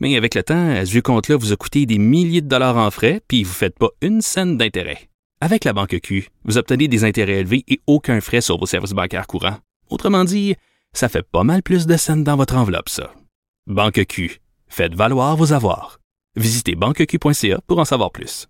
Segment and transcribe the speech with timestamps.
[0.00, 2.90] Mais avec le temps, à ce compte-là vous a coûté des milliers de dollars en
[2.90, 5.10] frais, puis vous ne faites pas une scène d'intérêt.
[5.42, 8.92] Avec la Banque Q, vous obtenez des intérêts élevés et aucun frais sur vos services
[8.92, 9.58] bancaires courants.
[9.90, 10.54] Autrement dit,
[10.92, 13.12] ça fait pas mal plus de scènes dans votre enveloppe, ça.
[13.66, 16.00] Banque Q, faites valoir vos avoirs.
[16.36, 18.48] Visitez banqueq.ca pour en savoir plus.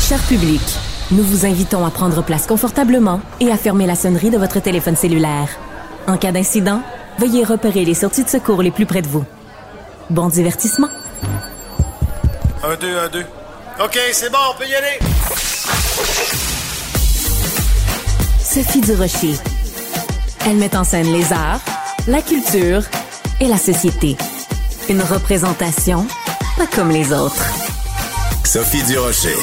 [0.00, 0.18] Cher
[1.12, 4.96] nous vous invitons à prendre place confortablement et à fermer la sonnerie de votre téléphone
[4.96, 5.58] cellulaire.
[6.10, 6.82] En cas d'incident,
[7.20, 9.24] veuillez repérer les sorties de secours les plus près de vous.
[10.10, 10.88] Bon divertissement.
[12.64, 13.24] Un, deux, un, deux.
[13.80, 14.98] OK, c'est bon, on peut y aller.
[18.42, 19.36] Sophie Durocher.
[20.46, 21.60] Elle met en scène les arts,
[22.08, 22.82] la culture
[23.40, 24.16] et la société.
[24.88, 26.08] Une représentation
[26.56, 27.44] pas comme les autres.
[28.44, 29.36] Sophie Durocher.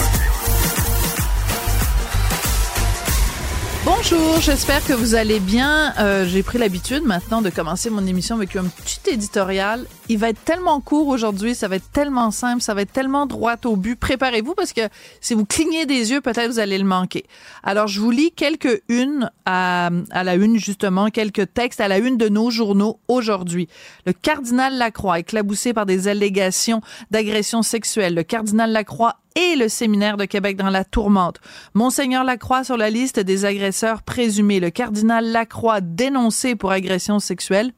[3.89, 5.93] Bonjour, j'espère que vous allez bien.
[5.97, 9.85] Euh, J'ai pris l'habitude maintenant de commencer mon émission avec un petit éditorial.
[10.09, 13.27] Il va être tellement court aujourd'hui, ça va être tellement simple, ça va être tellement
[13.27, 13.95] droit au but.
[13.97, 14.81] Préparez-vous parce que
[15.21, 17.23] si vous clignez des yeux, peut-être vous allez le manquer.
[17.63, 21.99] Alors, je vous lis quelques unes à, à la une, justement, quelques textes à la
[21.99, 23.69] une de nos journaux aujourd'hui.
[24.05, 28.15] Le cardinal Lacroix, éclaboussé par des allégations d'agression sexuelle.
[28.15, 31.39] Le cardinal Lacroix et le séminaire de Québec dans la tourmente.
[31.75, 34.59] Monseigneur Lacroix sur la liste des agresseurs présumés.
[34.59, 37.71] Le cardinal Lacroix dénoncé pour agression sexuelle.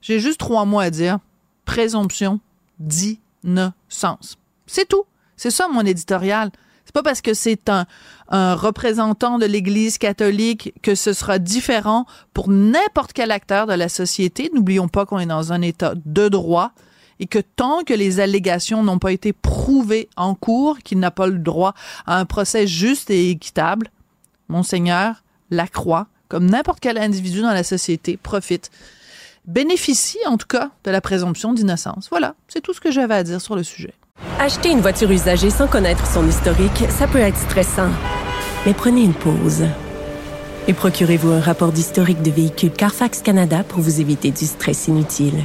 [0.00, 1.18] J'ai juste trois mots à dire.
[1.66, 2.40] Présomption
[2.78, 4.38] d'innocence.
[4.66, 5.04] C'est tout.
[5.36, 6.50] C'est ça mon éditorial.
[6.86, 7.84] C'est pas parce que c'est un,
[8.30, 13.90] un représentant de l'Église catholique que ce sera différent pour n'importe quel acteur de la
[13.90, 14.50] société.
[14.54, 16.72] N'oublions pas qu'on est dans un État de droit
[17.20, 21.26] et que tant que les allégations n'ont pas été prouvées en cours, qu'il n'a pas
[21.26, 21.74] le droit
[22.06, 23.90] à un procès juste et équitable,
[24.48, 28.70] Monseigneur Lacroix, comme n'importe quel individu dans la société, profite,
[29.46, 32.08] bénéficie en tout cas de la présomption d'innocence.
[32.10, 33.94] Voilà, c'est tout ce que j'avais à dire sur le sujet.
[34.38, 37.90] Acheter une voiture usagée sans connaître son historique, ça peut être stressant.
[38.64, 39.64] Mais prenez une pause.
[40.68, 45.44] Et procurez-vous un rapport d'historique de véhicule Carfax Canada pour vous éviter du stress inutile.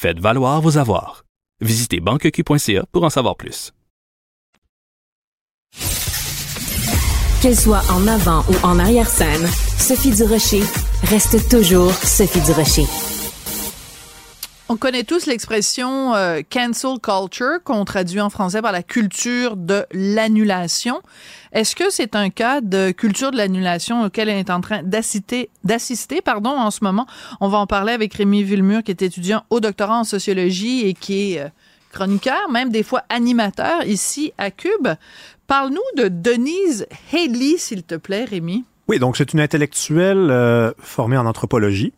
[0.00, 1.24] faites valoir vos avoirs.
[1.60, 3.72] Visitez banqueq.ca pour en savoir plus.
[7.42, 9.46] Qu'elle soit en avant ou en arrière-scène,
[9.78, 10.62] Sophie Durocher
[11.04, 12.86] reste toujours Sophie Durocher.
[14.72, 19.84] On connaît tous l'expression euh, cancel culture, qu'on traduit en français par la culture de
[19.90, 21.02] l'annulation.
[21.50, 25.50] Est-ce que c'est un cas de culture de l'annulation auquel elle est en train d'assister,
[26.24, 27.08] pardon, en ce moment?
[27.40, 30.94] On va en parler avec Rémi Villemur, qui est étudiant au doctorat en sociologie et
[30.94, 31.48] qui est euh,
[31.90, 34.86] chroniqueur, même des fois animateur ici à Cube.
[35.48, 38.64] Parle-nous de Denise Haley, s'il te plaît, Rémi.
[38.86, 41.92] Oui, donc c'est une intellectuelle euh, formée en anthropologie,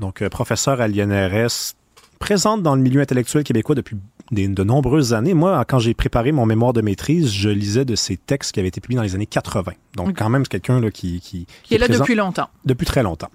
[0.00, 1.76] donc professeure à l'INRS,
[2.18, 3.96] présente dans le milieu intellectuel québécois depuis
[4.30, 5.32] des- de nombreuses années.
[5.34, 8.68] Moi, quand j'ai préparé mon mémoire de maîtrise, je lisais de ses textes qui avaient
[8.68, 9.72] été publiés dans les années 80.
[9.96, 10.14] Donc, Ok.
[10.18, 12.48] quand même, c'est quelqu'un là, qui, qui, Qui est là présent- depuis longtemps.
[12.64, 13.30] depuis très longtemps.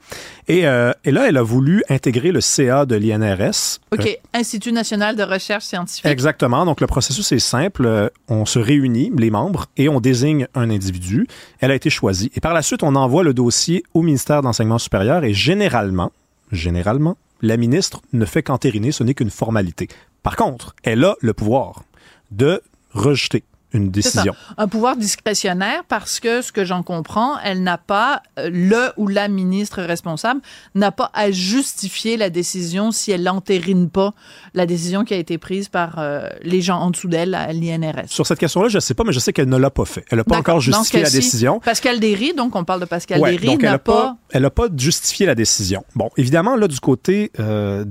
[0.47, 3.79] Et, euh, et là, elle a voulu intégrer le CA de l'INRS.
[3.91, 4.05] OK.
[4.05, 6.05] Euh, Institut national de recherche scientifique.
[6.05, 6.65] Exactement.
[6.65, 7.85] Donc, le processus est simple.
[7.85, 11.27] Euh, On se réunit, les membres, et on désigne un individu.
[11.59, 12.31] Elle a été choisie.
[12.35, 16.11] Et par la suite, on envoie le dossier au ministère d'Enseignement supérieur et généralement,
[16.51, 19.89] généralement, la ministre ne fait qu'entériner, ce n'est qu'une formalité.
[20.23, 21.83] Par contre, elle a le pouvoir
[22.31, 23.43] de rejeter
[23.73, 24.33] une décision.
[24.57, 29.07] Un pouvoir discrétionnaire parce que, ce que j'en comprends, elle n'a pas, euh, le ou
[29.07, 30.41] la ministre responsable
[30.75, 34.13] n'a pas à justifier la décision si elle n'entérine pas
[34.53, 38.07] la décision qui a été prise par euh, les gens en dessous d'elle à l'INRS.
[38.07, 40.05] Sur cette question-là, je ne sais pas, mais je sais qu'elle ne l'a pas fait.
[40.11, 41.59] Elle n'a pas encore justifié la décision.
[41.59, 43.93] Pascal Derry, donc on parle de Pascal Ouais, Derry, n'a n'a pas...
[43.93, 45.83] pas, elle a pas justifié la décision.
[45.95, 47.85] Bon, évidemment, là, du côté, euh,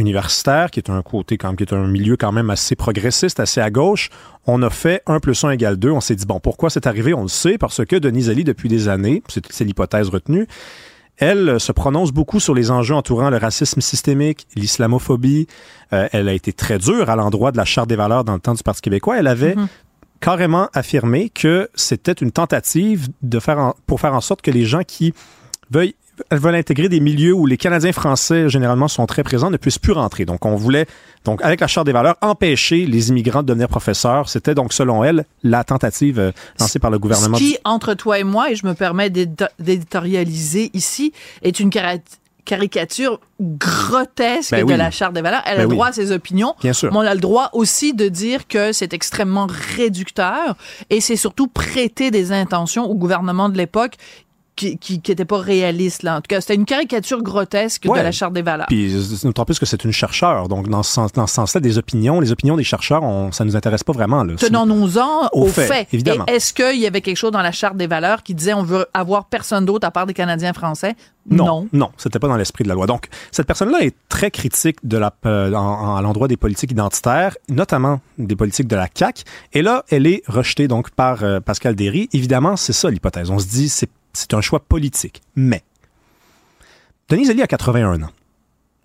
[0.00, 3.38] universitaire, qui est un côté quand même, qui est un milieu quand même assez progressiste,
[3.38, 4.08] assez à gauche,
[4.46, 5.90] on a fait 1 plus 1 égale 2.
[5.90, 7.14] On s'est dit, bon, pourquoi c'est arrivé?
[7.14, 10.46] On le sait, parce que Denise Ali, depuis des années, c'est l'hypothèse retenue,
[11.22, 15.46] elle euh, se prononce beaucoup sur les enjeux entourant le racisme systémique, l'islamophobie.
[15.92, 18.40] Euh, elle a été très dure à l'endroit de la Charte des valeurs dans le
[18.40, 19.18] temps du Parti québécois.
[19.18, 19.54] Elle avait
[20.20, 24.64] carrément affirmé que c'était une tentative de faire en- pour faire en sorte que les
[24.64, 25.12] gens qui
[25.70, 25.94] veuillent
[26.30, 29.78] elles veulent intégrer des milieux où les Canadiens français généralement sont très présents ne puissent
[29.78, 30.24] plus rentrer.
[30.24, 30.86] Donc on voulait
[31.24, 34.28] donc avec la charte des valeurs empêcher les immigrants de devenir professeurs.
[34.28, 37.36] C'était donc selon elle la tentative euh, lancée par le gouvernement.
[37.36, 41.12] Ce qui, entre toi et moi, et je me permets d'édito- d'éditorialiser ici,
[41.42, 41.70] est une
[42.44, 45.42] caricature grotesque Ben de la Charte des valeurs.
[45.46, 45.74] Elle Ben a le oui.
[45.74, 46.54] droit à ses opinions.
[46.62, 46.90] Bien sûr.
[46.92, 49.46] Mais on a le droit aussi de dire que c'est extrêmement
[49.76, 50.56] réducteur
[50.90, 53.94] et c'est surtout prêter des intentions au gouvernement de l'époque
[54.60, 56.16] qui qui, qui était pas réaliste là.
[56.16, 57.98] En tout cas, c'était une caricature grotesque Ouais.
[57.98, 58.66] de la charte des valeurs.
[58.68, 58.92] Puis
[59.24, 60.48] d'autant plus que c'est une chercheure.
[60.48, 63.44] Donc dans ce, sens, dans ce sens-là, des opinions, les opinions des chercheurs, on, ça
[63.44, 64.22] nous intéresse pas vraiment.
[64.24, 64.34] Là.
[64.36, 65.88] Tenons-nous-en Au aux fait, faits.
[65.92, 66.24] évidemment.
[66.28, 68.62] Et est-ce qu'il y avait quelque chose dans la charte des valeurs qui disait on
[68.62, 70.94] veut avoir personne d'autre à part des Canadiens français?
[71.30, 72.86] Non, non, c'était pas dans l'esprit de la loi.
[72.86, 75.58] Donc, cette personne-là est très critique de la, euh, en-
[75.90, 79.22] en- à l'endroit des politiques identitaires, notamment des politiques de la CAQ.
[79.52, 82.08] Et là, elle est rejetée donc par euh, Pascal Derry.
[82.14, 83.30] Évidemment, c'est ça l'hypothèse.
[83.30, 85.22] On se dit c'est c'est un choix politique.
[85.36, 85.62] Mais
[87.08, 88.10] Denise Elie a 81 ans.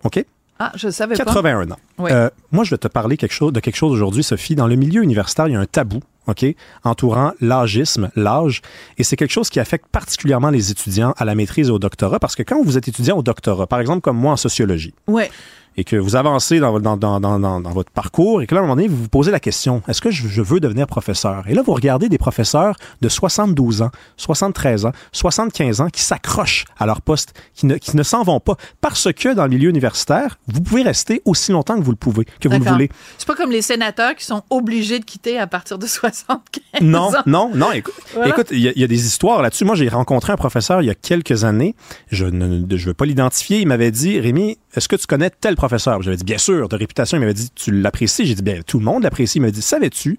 [0.04, 0.24] OK?
[0.58, 1.24] Ah, je savais pas.
[1.24, 1.76] 81 ans.
[1.98, 2.10] Oui.
[2.10, 4.54] Euh, moi, je vais te parler quelque chose, de quelque chose aujourd'hui, Sophie.
[4.54, 6.46] Dans le milieu universitaire, il y a un tabou, OK,
[6.82, 8.62] entourant l'âgisme, l'âge,
[8.96, 12.18] et c'est quelque chose qui affecte particulièrement les étudiants à la maîtrise et au doctorat,
[12.18, 15.30] parce que quand vous êtes étudiant au doctorat, par exemple comme moi en sociologie, Ouais.
[15.76, 18.60] Et que vous avancez dans, dans, dans, dans, dans- dans votre parcours et que là,
[18.60, 20.86] à un moment donné, vous vous posez la question, est-ce que je, je veux devenir
[20.86, 21.44] professeur?
[21.48, 26.64] Et là, vous regardez des professeurs de 72 ans, 73 ans, 75 ans qui s'accrochent
[26.78, 28.56] à leur poste, qui ne, qui ne s'en vont pas.
[28.80, 32.24] Parce que dans le milieu universitaire, vous pouvez rester aussi longtemps que vous le pouvez,
[32.40, 32.88] que vous le voulez.
[33.18, 35.86] C'est pas comme les sénateurs qui sont obligés de quitter à partir de
[36.26, 37.22] 75 Non, ans.
[37.26, 37.72] non, non.
[37.72, 38.30] Écoute, Voilà.
[38.30, 39.64] écoute, il y, a- il y a des histoires là-dessus.
[39.64, 41.74] Moi, j'ai rencontré un professeur il y a quelques années.
[42.10, 43.60] Je ne je veux pas l'identifier.
[43.60, 46.02] Il m'avait dit, Rémi, est-ce que tu connais tel professeur?
[46.02, 47.16] J'avais dit, bien sûr, de réputation.
[47.16, 48.26] Il m'avait dit, tu l'apprécies?
[48.26, 49.38] J'ai dit, bien, tout le monde l'apprécie.
[49.38, 50.18] Il m'avait dit, savais-tu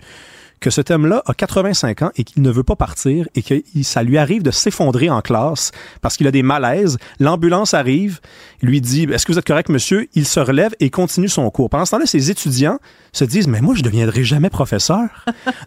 [0.60, 4.02] que cet homme-là a 85 ans et qu'il ne veut pas partir et que ça
[4.02, 5.72] lui arrive de s'effondrer en classe
[6.02, 6.98] parce qu'il a des malaises?
[7.20, 8.20] L'ambulance arrive,
[8.64, 10.08] lui dit Est-ce que vous êtes correct, monsieur?
[10.16, 11.70] Il se relève et continue son cours.
[11.70, 12.80] Pendant ce temps-là, ses étudiants
[13.14, 15.08] se disent Mais moi, je ne deviendrai jamais professeur.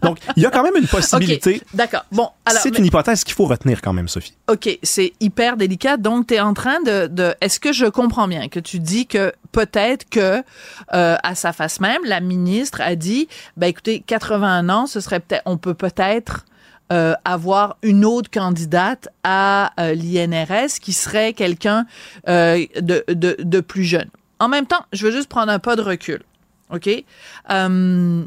[0.01, 1.61] Donc, il y a quand même une possibilité.
[1.73, 2.05] D'accord.
[2.11, 4.33] Bon, alors C'est mais- une hypothèse qu'il faut retenir quand même, Sophie.
[4.49, 5.97] OK, c'est hyper délicat.
[5.97, 7.33] Donc, tu es en train de, de.
[7.41, 10.43] Est-ce que je comprends bien que tu dis que peut-être que,
[10.93, 13.27] euh, à sa face même, la ministre a dit
[13.57, 15.43] ben écoutez, 81 ans, ce serait peut-être.
[15.45, 16.45] On peut peut-être.
[16.91, 21.85] euh, avoir une autre candidate à euh, l'INRS qui serait quelqu'un
[22.27, 24.09] de, de, de plus jeune.
[24.39, 26.21] En même temps, je veux juste prendre un pas de recul.
[26.71, 27.05] OK?
[27.49, 28.25] Euh,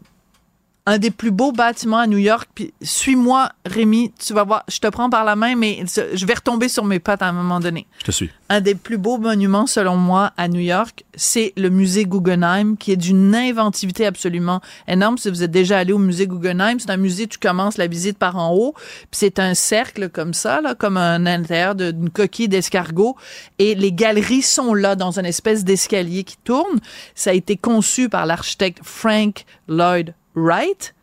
[0.87, 2.49] un des plus beaux bâtiments à New York.
[2.55, 6.35] Puis suis-moi, Rémi, tu vas voir, je te prends par la main, mais je vais
[6.35, 7.87] retomber sur mes pattes à un moment donné.
[8.01, 8.31] Je te suis.
[8.51, 12.93] Un des plus beaux monuments, selon moi, à New York, c'est le musée Guggenheim, qui
[12.93, 15.17] est d'une inventivité absolument énorme.
[15.17, 18.19] Si vous êtes déjà allé au musée Guggenheim, c'est un musée, tu commences la visite
[18.19, 22.49] par en haut, puis c'est un cercle comme ça, là, comme un intérieur d'une coquille
[22.49, 23.17] d'escargot,
[23.59, 26.81] et les galeries sont là dans une espèce d'escalier qui tourne.
[27.15, 30.95] Ça a été conçu par l'architecte Frank Lloyd Wright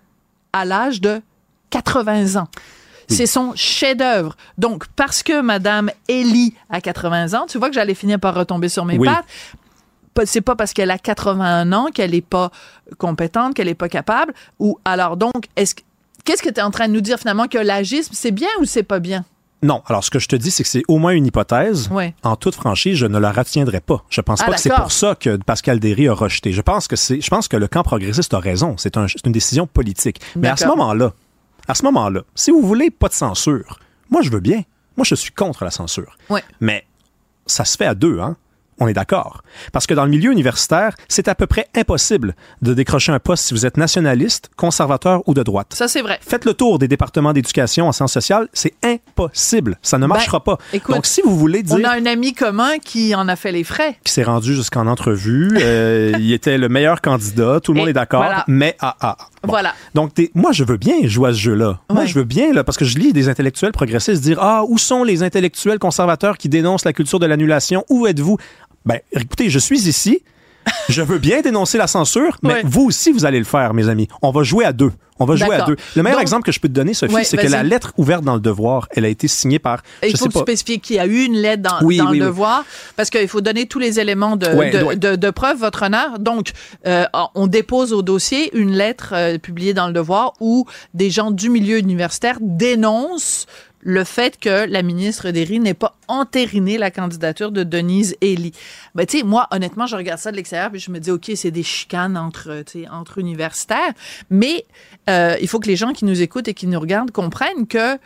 [0.53, 1.21] à l'âge de
[1.69, 2.47] 80 ans.
[3.07, 4.37] C'est son chef-d'œuvre.
[4.57, 8.69] Donc, parce que Madame Ellie a 80 ans, tu vois que j'allais finir par retomber
[8.69, 9.07] sur mes Oui.
[9.07, 9.25] pattes.
[10.25, 12.51] C'est pas parce qu'elle a 81 ans qu'elle est pas
[12.97, 14.33] compétente, qu'elle est pas capable.
[14.59, 15.81] Ou alors donc, est-ce que-
[16.25, 18.65] qu'est-ce que tu es en train de nous dire finalement que l'agisme c'est bien ou
[18.65, 19.25] c'est pas bien?
[19.63, 21.89] Non, alors ce que je te dis, c'est que c'est au moins une hypothèse.
[21.91, 22.15] Ouais.
[22.23, 24.03] En toute franchise, je ne la retiendrai pas.
[24.09, 26.51] Je pense Ah, pas que c'est pour ça que Pascal Derry a rejeté.
[26.51, 28.75] Je pense que c'est, je pense que le camp progressiste a raison.
[28.77, 30.19] C'est un- c'est une décision politique.
[30.35, 31.13] Mais à ce moment-là,
[31.67, 34.63] à ce moment-là, si vous voulez pas de censure, moi je veux bien.
[34.97, 36.17] Moi je suis contre la censure.
[36.29, 36.43] Ouais.
[36.59, 36.85] Mais
[37.45, 38.35] ça se fait à deux, hein?
[38.81, 39.43] On est d'accord.
[39.73, 43.45] Parce que dans le milieu universitaire, c'est à peu près impossible de décrocher un poste
[43.45, 45.75] si vous êtes nationaliste, conservateur ou de droite.
[45.75, 46.19] Ça c'est vrai.
[46.21, 49.77] Faites le tour des départements d'éducation en sciences sociales, c'est impossible.
[49.83, 50.55] Ça ne marchera pas.
[50.55, 53.35] Ben, écoute, Donc, si vous voulez dire On a un ami commun qui en a
[53.35, 53.97] fait les frais.
[54.03, 57.93] qui s'est rendu jusqu'en entrevue, euh, il était le meilleur candidat, tout le monde est
[57.93, 58.45] d'accord, voilà.
[58.47, 59.17] mais ah, ah.
[59.43, 59.49] Bon.
[59.49, 59.73] Voilà.
[59.93, 61.79] Donc, moi, je veux bien jouer à ce jeu-là.
[61.91, 64.79] Moi, je veux bien, là, parce que je lis des intellectuels progressistes dire Ah, où
[64.79, 67.83] sont les intellectuels conservateurs qui dénoncent la culture de l'annulation?
[67.89, 68.37] Où êtes-vous?
[68.85, 70.23] Ben, écoutez, je suis ici.
[70.89, 72.61] Je veux bien dénoncer la censure, mais Ouais.
[72.63, 74.07] vous aussi, vous allez le faire, mes amis.
[74.21, 74.91] On va jouer à deux.
[75.19, 75.75] On va jouer à deux.
[75.95, 77.93] Le meilleur Donc- exemple que je peux te donner, Sophie, Ouais, c'est que la lettre
[77.97, 80.33] ouverte dans le devoir, elle a été signée par, Il je faut sais que tu
[80.39, 82.29] pas, spécifies qu'il y a eu une lettre dans, Oui, dans oui, le oui.
[82.29, 82.63] devoir,
[82.95, 84.95] parce qu'il faut donner tous les éléments de, Ouais, de, ouais.
[84.97, 86.19] de- de preuve, votre honneur.
[86.19, 86.51] Donc,
[86.85, 91.31] euh, on dépose au dossier une lettre euh, publiée dans le devoir où des gens
[91.31, 93.45] du milieu universitaire dénoncent
[93.81, 98.51] le fait que la ministre Derry n'ait pas entériné la candidature de Denise Ely.
[98.95, 101.31] Ben, tu sais, moi, honnêtement, je regarde ça de l'extérieur puis je me dis, OK,
[101.35, 103.93] c'est des chicanes entre, sais, entre universitaires.
[104.29, 104.65] Mais
[105.09, 107.97] euh, il faut que les gens qui nous écoutent et qui nous regardent comprennent que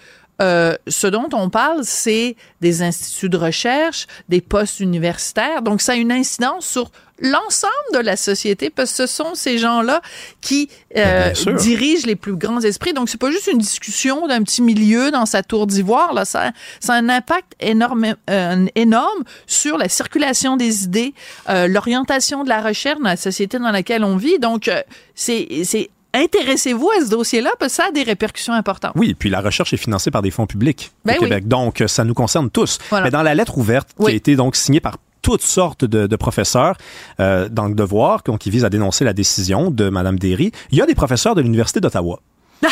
[0.41, 5.61] euh, ce dont on parle, c'est des instituts de recherche, des postes universitaires.
[5.61, 9.57] Donc, ça a une incidence sur l'ensemble de la société parce que ce sont ces
[9.57, 10.01] gens-là
[10.41, 11.55] qui euh, Bien sûr.
[11.55, 12.93] dirigent les plus grands esprits.
[12.93, 16.13] Donc, c'est pas juste une discussion d'un petit milieu dans sa tour d'ivoire.
[16.13, 21.13] Là, ça, ça a un impact énorme, euh, énorme sur la circulation des idées,
[21.49, 24.39] euh, l'orientation de la recherche dans la société dans laquelle on vit.
[24.39, 24.81] Donc, euh,
[25.13, 28.93] c'est, c'est intéressez-vous à ce dossier-là parce que ça a des répercussions importantes.
[28.95, 31.47] Oui, puis la recherche est financée par des fonds publics Ben au Québec.
[31.47, 32.79] Donc, ça nous concerne tous.
[32.89, 33.05] Voilà.
[33.05, 36.15] Mais dans la lettre ouverte qui a été donc signée par toutes sortes de, de
[36.15, 36.77] professeurs
[37.19, 40.77] euh, dans le devoir, donc, qui vise à dénoncer la décision de Mme Derry, il
[40.77, 42.19] y a des professeurs de l'Université d'Ottawa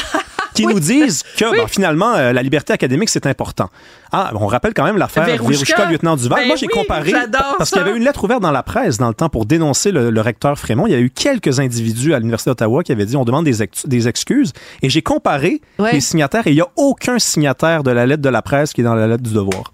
[0.53, 1.57] qui nous disent que Oui.
[1.57, 3.69] bon, finalement, euh, la liberté académique, c'est important.
[4.12, 5.86] Ah, on rappelle quand même l'affaire Verouchka.
[5.89, 6.41] Lieutenant Duval.
[6.41, 7.12] Ben Moi, j'ai oui, comparé,
[7.57, 9.91] parce qu'il y avait une lettre ouverte dans la presse dans le temps pour dénoncer
[9.91, 10.86] le, le recteur Frémont.
[10.88, 13.63] Il y a eu quelques individus à l'Université d'Ottawa qui avaient dit on demande des,
[13.63, 14.53] ex- des excuses.
[14.81, 15.93] Et j'ai comparé Ouais.
[15.93, 18.81] les signataires et il n'y a aucun signataire de la lettre de la presse qui
[18.81, 19.72] est dans la lettre du devoir.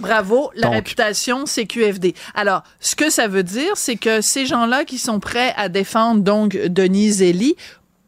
[0.00, 0.74] Bravo, la Donc.
[0.74, 2.14] réputation, c'est QFD.
[2.34, 6.20] Alors, ce que ça veut dire, c'est que ces gens-là qui sont prêts à défendre
[6.22, 7.54] donc Denise Ely,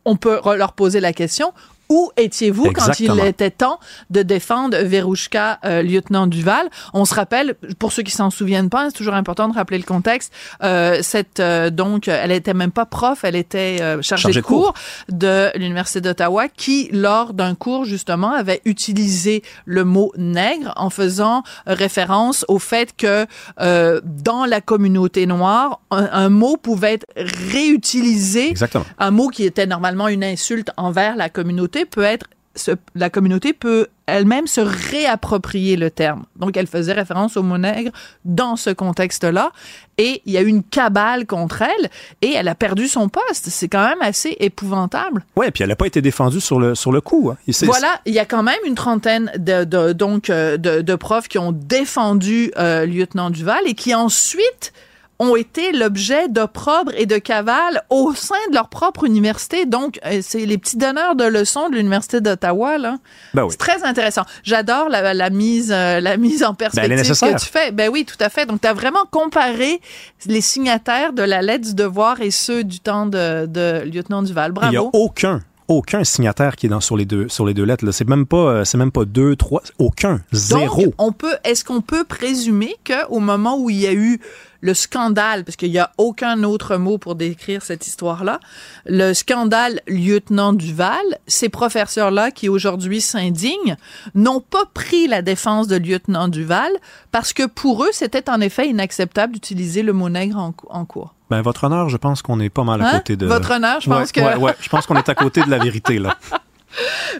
[0.05, 1.53] on peut leur poser la question.
[1.89, 3.79] Où étiez-vous quand il était temps
[4.11, 6.69] de défendre Verouchka, euh, lieutenant Duval?
[6.95, 9.85] On se rappelle, pour ceux qui s'en souviennent pas, c'est toujours important de rappeler le
[9.85, 14.41] contexte, euh, cette, euh, donc, elle était même pas prof, elle était euh, chargée, Chargée
[14.41, 14.75] de cours
[15.09, 21.43] de l'Université d'Ottawa qui, lors d'un cours, justement, avait utilisé le mot nègre en faisant
[21.67, 23.27] référence au fait que
[23.61, 28.51] euh, dans la communauté noire, un, un mot pouvait être réutilisé.
[28.51, 28.85] Exactement.
[28.99, 33.53] Un mot qui était normalement une insulte envers la communauté peut être se- la communauté
[33.53, 36.25] peut elle-même se réapproprier le terme.
[36.37, 37.91] Donc, elle faisait référence au mot nègre
[38.25, 39.51] dans ce contexte-là.
[39.99, 41.91] Et il y a eu une cabale contre elle
[42.23, 43.49] et elle a perdu son poste.
[43.49, 45.25] C'est quand même assez épouvantable.
[45.37, 47.31] Ouais, puis elle n'a pas été défendue sur le, sur le coup.
[47.33, 47.37] hein.
[47.67, 51.29] Voilà, il y a quand même une trentaine de, de- donc euh, de, de profs
[51.29, 54.73] qui ont défendu euh, lieutenant Duval et qui ensuite
[55.19, 59.65] ont été l'objet d'opprobre et de cavale au sein de leur propre université.
[59.65, 62.97] Donc, euh, c'est les petits donneurs de leçons de l'Université d'Ottawa, là.
[63.33, 63.49] Ben oui.
[63.51, 64.23] C'est très intéressant.
[64.45, 67.35] J'adore la, la mise, euh, la mise en perspective nécessaire.
[67.35, 67.73] que tu fais.
[67.73, 68.45] Ben oui, tout à fait.
[68.47, 69.81] Donc, tu as vraiment comparé
[70.27, 74.53] les signataires de la lettre du devoir et ceux du temps de, de lieutenant Duval.
[74.65, 74.91] Il n'y a Bravo.
[74.93, 77.91] aucun, aucun signataire qui est dans, sur, les deux, sur les deux lettres.
[77.91, 80.83] C'est même pas, euh, c'est même pas deux, trois, aucun, zéro.
[80.85, 84.21] Donc, on peut, est-ce qu'on peut présumer qu'au moment où il y a eu
[84.61, 88.41] le scandale, parce qu'il n'y a aucun autre mot pour décrire cette histoire-là,
[88.87, 93.77] le scandale lieutenant Duval, ces professeurs-là qui aujourd'hui s'indignent,
[94.15, 96.71] n'ont pas pris la défense de lieutenant Duval
[97.13, 100.85] parce que pour eux, c'était en effet inacceptable d'utiliser le mot nègre en, cou- en
[100.85, 101.15] cours.
[101.31, 102.93] Ben, votre honneur, je pense qu'on est pas mal à Hein?
[102.99, 103.27] côté de.
[103.27, 104.21] Votre honneur, je pense Ouais, que...
[104.21, 106.17] Ouais, ouais, je pense qu'on est à côté de la vérité, là.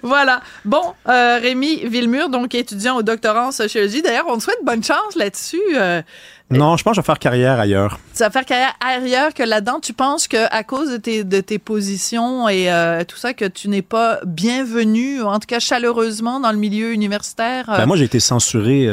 [0.03, 0.41] Voilà.
[0.65, 4.03] Bon, euh, Rémi Villemur, donc étudiant au doctorat en sociologie.
[4.03, 5.61] D'ailleurs, on te souhaite bonne chance là-dessus.
[5.75, 6.03] Euh,
[6.51, 7.99] Non, je pense que je vais faire carrière ailleurs.
[8.15, 9.81] tu vas faire carrière ailleurs que là-dedans.
[9.81, 13.45] Tu penses que à cause de tes, de tes positions et euh, tout ça, que
[13.47, 17.65] tu n'es pas bienvenu, en tout cas chaleureusement, dans le milieu universitaire?
[17.69, 18.87] Ben, moi, j'ai été censuré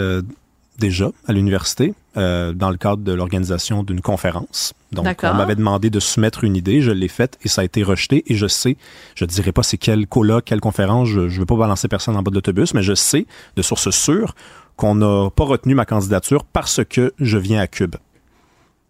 [0.84, 4.74] déjà à l'université euh, dans le cadre de l'organisation d'une conférence.
[4.92, 7.84] Donc, on m'avait demandé de soumettre une idée, je l'ai faite et ça a été
[7.84, 8.24] rejeté.
[8.28, 8.76] Et je sais,
[9.16, 12.16] je ne dirai pas c'est quel colloque, quelle conférence, je ne veux pas balancer personne
[12.18, 13.26] en bas de l'autobus, mais je sais
[13.56, 14.36] de sources sûres
[14.76, 17.96] qu'on n'a pas retenu ma candidature parce que je viens à Cube.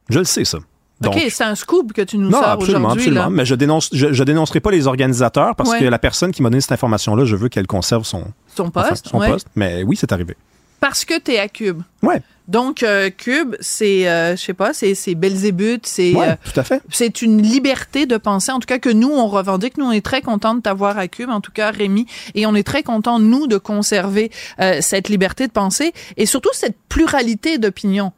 [0.09, 0.57] Je le sais, ça.
[1.01, 3.01] Donc, OK, c'est un scoop que tu nous non, sors absolument, aujourd'hui.
[3.03, 3.23] absolument.
[3.25, 3.29] là.
[3.29, 5.79] Mais je dénonce, je, je dénoncerai pas les organisateurs parce Ouais.
[5.79, 8.23] que la personne qui m'a donné cette information-là, je veux qu'elle conserve son,
[8.55, 9.07] Son enfin, poste.
[9.09, 9.29] son ouais.
[9.29, 9.47] poste.
[9.55, 10.35] Mais oui, c'est arrivé.
[10.83, 11.81] Parce que tu es à Cube.
[12.01, 16.13] Ouais, Donc, euh, Cube, c'est, euh, je sais pas, c'est, c'est Belzébuth, c'est...
[16.13, 16.81] ouais, euh, tout à fait.
[16.91, 19.77] c'est une liberté de penser, en tout cas que nous, on revendique.
[19.77, 22.53] Nous, on est très contents de t'avoir à Cube, en tout cas, Rémi, et on
[22.53, 27.59] est très contents, nous, de conserver euh, cette liberté de penser et surtout cette pluralité
[27.59, 28.11] d'opinion.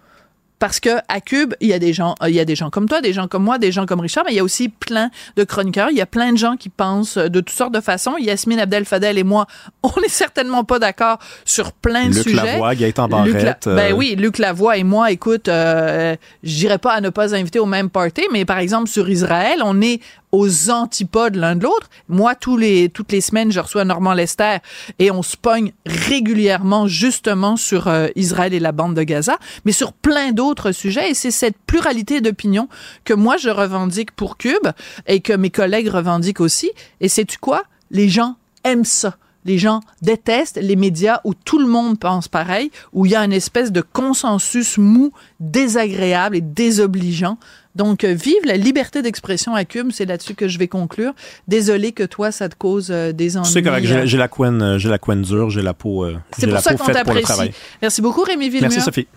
[0.59, 2.87] Parce que à Cube, il y a des gens, il y a des gens comme
[2.87, 5.09] toi, des gens comme moi, des gens comme Richard, mais il y a aussi plein
[5.35, 5.89] de chroniqueurs.
[5.91, 8.15] Il y a plein de gens qui pensent de toutes sortes de façons.
[8.17, 9.47] Yasmine Abdel Fadel et moi,
[9.83, 12.53] on n'est certainement pas d'accord sur plein de Luc sujets.
[12.53, 13.33] Lavoie, Gaëtan Barrette.
[13.33, 17.01] Luc La- euh, Ben oui, Luc Lavoie et moi, écoute, euh, je dirais pas à
[17.01, 19.99] ne pas inviter au même party, mais par exemple sur Israël, on est
[20.35, 21.89] aux antipodes l'un de l'autre.
[22.09, 24.57] Moi, les, toutes les semaines, je reçois Normand Lester
[24.99, 29.71] et on se pogne régulièrement justement sur euh, Israël et la bande de Gaza, mais
[29.71, 31.11] sur plein d'autres sujets.
[31.11, 32.67] Et c'est cette pluralité d'opinions
[33.05, 34.67] que moi, je revendique pour Cube
[35.07, 36.71] et que mes collègues revendiquent aussi.
[36.99, 37.63] Et sais-tu quoi?
[37.89, 39.17] Les gens aiment ça.
[39.45, 43.23] Les gens détestent les médias où tout le monde pense pareil, où il y a
[43.23, 47.37] une espèce de consensus mou, désagréable et désobligeant.
[47.75, 51.13] Donc, euh, vive la liberté d'expression à Cube, c'est là-dessus que je vais conclure.
[51.47, 53.49] Désolé que toi, ça te cause euh, des ennuis.
[53.51, 56.15] C'est correct, j'ai j'ai la couenne, euh, j'ai la couenne dure, j'ai la peau, euh,
[56.33, 57.23] C'est j'ai pour la ça peau qu'on faite pour le t'apprécie.
[57.25, 57.51] travail.
[57.81, 58.69] Merci beaucoup, Rémi Villemur.
[58.69, 59.07] Merci Sophie.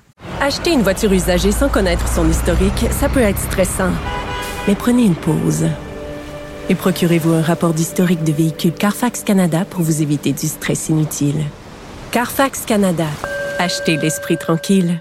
[0.40, 3.92] Acheter une voiture usagée sans connaître son historique, ça peut être stressant.
[4.66, 5.66] Mais prenez une pause.
[6.68, 11.42] Et procurez-vous un rapport d'historique de véhicule Carfax Canada pour vous éviter du stress inutile.
[12.10, 13.06] Carfax Canada.
[13.58, 15.00] Achetez l'esprit tranquille.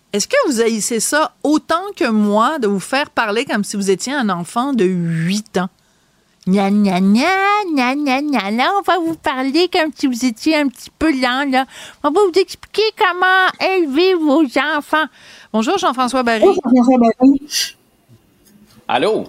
[0.13, 3.89] Est-ce que vous haïssez ça autant que moi de vous faire parler comme si vous
[3.89, 5.69] étiez un enfant de 8 ans?
[6.47, 8.51] Gna, gna, gna, gna, gna, gna.
[8.51, 11.65] Là, on va vous parler comme si vous étiez un petit peu lent, là.
[12.03, 14.43] On va vous expliquer comment élever vos
[14.75, 15.05] enfants.
[15.53, 16.45] Bonjour, Jean-François Barry.
[18.87, 19.25] Allô?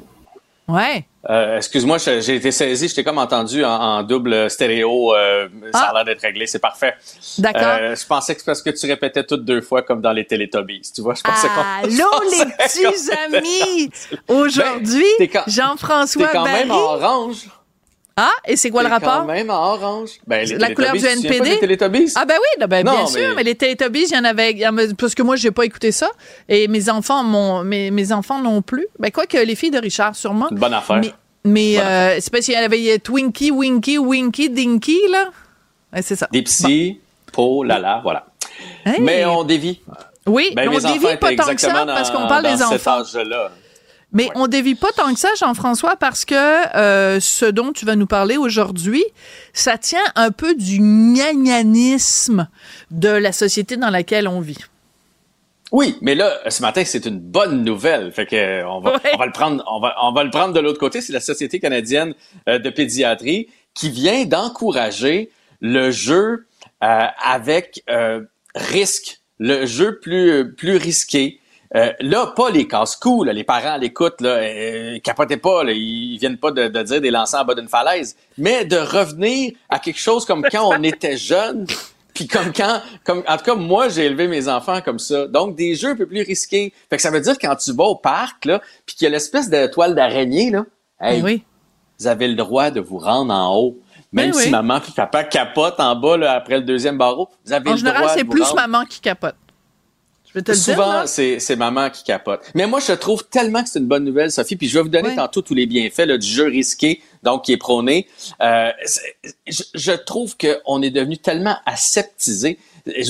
[0.66, 1.06] Ouais.
[1.30, 5.14] Euh, Excuse-moi, j'ai été saisi, je t'ai comme entendu en, en double stéréo.
[5.14, 5.90] euh, Ça Ah.
[5.90, 6.94] a l'air d'être réglé, c'est parfait.
[7.38, 7.62] D'accord.
[7.80, 10.24] Euh, je pensais que c'est parce que tu répétais toutes deux fois comme dans les
[10.26, 10.82] Teletubbies.
[10.94, 11.60] Tu vois, je pensais qu'on.
[11.84, 13.90] Allô, les petits amis!
[14.26, 17.46] Aujourd'hui, Ben, Jean-François T'es quand même en orange.
[18.16, 19.20] Ah, et c'est quoi le rapport?
[19.20, 20.10] quand même en orange.
[20.26, 21.50] Ben, les La couleur du pas NPD?
[21.50, 22.12] des Teletubbies?
[22.14, 24.58] Ah ben oui, ben, Non, bien mais- sûr, mais les Teletubbies, il y en avait,
[24.98, 26.10] parce que moi j'ai pas écouté ça
[26.48, 28.86] et mes enfants m'ont, mes, mes enfants non plus.
[28.98, 30.48] Ben quoi que les filles de Richard sûrement.
[30.50, 31.00] Une bonne affaire.
[31.00, 31.12] Mais,
[31.44, 35.30] mais Bonne euh, c'est parce qu'il y avait Twinkie, Winky, Winky, Dinky là.
[35.94, 36.28] Ouais, c'est ça.
[36.32, 37.00] Des petits,
[37.32, 38.26] pots, lala, voilà.
[38.84, 39.00] Hey.
[39.00, 39.80] Mais on dévie.
[40.26, 43.04] Oui, Ben, on dévie dévie pas tant que ça parce qu'on parle des enfants.
[43.04, 43.50] Cet âge-là.
[44.12, 46.34] Mais on dévie pas tant que ça, Jean-François, parce que
[46.76, 49.04] euh, ce dont tu vas nous parler aujourd'hui,
[49.54, 52.48] ça tient un peu du gnagnanisme
[52.90, 54.58] de la société dans laquelle on vit.
[55.70, 58.12] Oui, mais là, ce matin, c'est une bonne nouvelle.
[58.12, 59.10] Fait que euh, on va, Ouais.
[59.14, 61.00] on va le prendre, on va, on va le prendre de l'autre côté.
[61.00, 62.14] C'est la Société canadienne
[62.48, 66.46] euh, de pédiatrie qui vient d'encourager le jeu
[66.84, 68.20] euh, avec euh,
[68.54, 71.40] risque, le jeu plus plus risqué.
[71.74, 75.72] Euh, là, pas les casse-coups, là, les parents à l'écoute, là, euh, capotez pas, là,
[75.72, 79.52] ils viennent pas de, de dire des lancers en bas d'une falaise, mais de revenir
[79.70, 81.66] à quelque chose comme quand on était jeune,
[82.12, 85.56] puis comme quand, comme en tout cas moi j'ai élevé mes enfants comme ça, donc
[85.56, 86.74] des jeux un peu plus risqués.
[86.90, 89.10] Fait que ça veut dire quand tu vas au parc là, puis qu'il y a
[89.10, 90.66] l'espèce de toile d'araignée là,
[91.00, 91.42] hey, Eh oui.
[91.98, 93.78] vous avez le droit de vous rendre en haut.
[94.12, 94.50] Même Ben si oui.
[94.50, 97.78] maman puis papa capote en bas là, après le deuxième barreau, vous avez En le
[97.78, 98.56] général, droit c'est de vous plus rendre.
[98.56, 99.36] maman qui capote.
[100.34, 100.74] Je vais te le dire.
[100.74, 102.40] Souvent, c'est c'est maman qui capote.
[102.54, 104.56] Mais moi, je trouve tellement que c'est une bonne nouvelle, Sophie.
[104.56, 107.52] Puis je vais vous donner tantôt tous les bienfaits là, du jeu risqué, donc qui
[107.52, 108.06] est prôné.
[108.40, 108.70] Euh,
[109.46, 112.58] je, je trouve qu'on est devenu tellement aseptisé.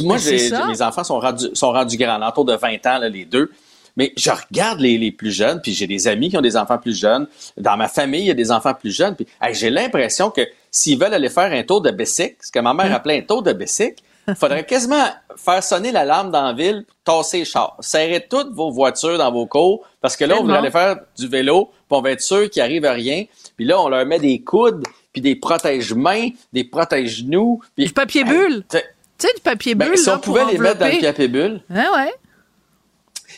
[0.02, 3.24] Moi, Ben, mes enfants sont rendus, sont rendus grands, autour de 20 ans, là, les
[3.24, 3.50] deux.
[3.96, 6.78] Mais je regarde les, les plus jeunes, puis j'ai des amis qui ont des enfants
[6.78, 7.26] plus jeunes.
[7.58, 9.14] Dans ma famille, il y a des enfants plus jeunes.
[9.14, 12.58] Puis hey, j'ai l'impression que s'ils veulent aller faire un tour de bicycle, ce que
[12.58, 12.74] ma Hein?
[12.74, 14.02] mère appelait un tour de bicycle,
[14.36, 15.04] faudrait quasiment
[15.36, 19.46] faire sonner l'alarme dans la ville, tasser les chars, serrer toutes vos voitures dans vos
[19.46, 22.48] cours, parce que là, on voudrait aller faire du vélo, puis on va être sûr
[22.50, 23.24] qu'il arrive à rien.
[23.56, 27.60] Puis là, on leur met des coudes, puis des protège-mains, des protège-genoux.
[27.76, 28.64] Du papier bulle.
[28.68, 28.78] Tu
[29.18, 29.98] sais, du papier ben, bulle.
[29.98, 32.12] si là, on pouvait les mettre dans le papier bulle, Ah ouais.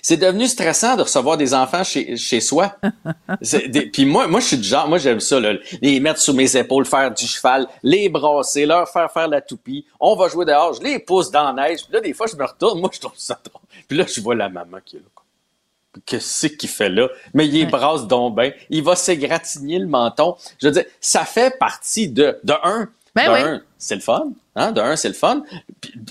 [0.07, 2.77] C'est devenu stressant de recevoir des enfants chez, chez soi.
[3.91, 6.59] Puis moi, moi, je suis du genre, moi, j'aime ça, là, les mettre sous mes
[6.59, 9.87] épaules, faire du cheval, les brasser, leur faire faire la toupie.
[9.99, 11.85] On va jouer dehors, je les pousse dans la neige.
[11.85, 13.63] Puis là, des fois, je me retourne, moi, je trouve ça drôle.
[13.89, 15.07] Puis là, je vois la maman qui est là.
[16.05, 17.09] Qu'est-ce qu'il fait là?
[17.33, 18.53] Mais il est brasse donc ben.
[18.69, 20.37] Il va s'égratigner le menton.
[20.61, 24.33] Je veux dire, ça fait partie de, de un, ben de un, c'est le fun.
[24.57, 24.73] Hein?
[24.73, 25.43] De un, c'est le fun.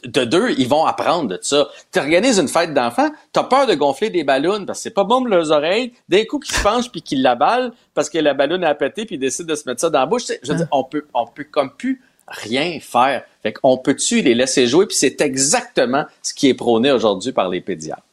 [0.03, 1.67] de deux, ils vont apprendre de ça.
[1.91, 4.89] Tu organises une fête d'enfants, tu as peur de gonfler des ballons parce que c'est
[4.93, 5.93] pas bon pour leurs oreilles.
[6.09, 9.15] D'un coup, qu'ils se penchent puis qu'ils l'abalent parce que la ballon a pété puis
[9.15, 10.23] ils décident de se mettre ça dans la bouche.
[10.43, 13.23] Je veux dire, on peut, on peut comme plus rien faire.
[13.41, 17.49] Fait qu'on peut-tu les laisser jouer puis c'est exactement ce qui est prôné aujourd'hui par
[17.49, 18.03] les pédiatres.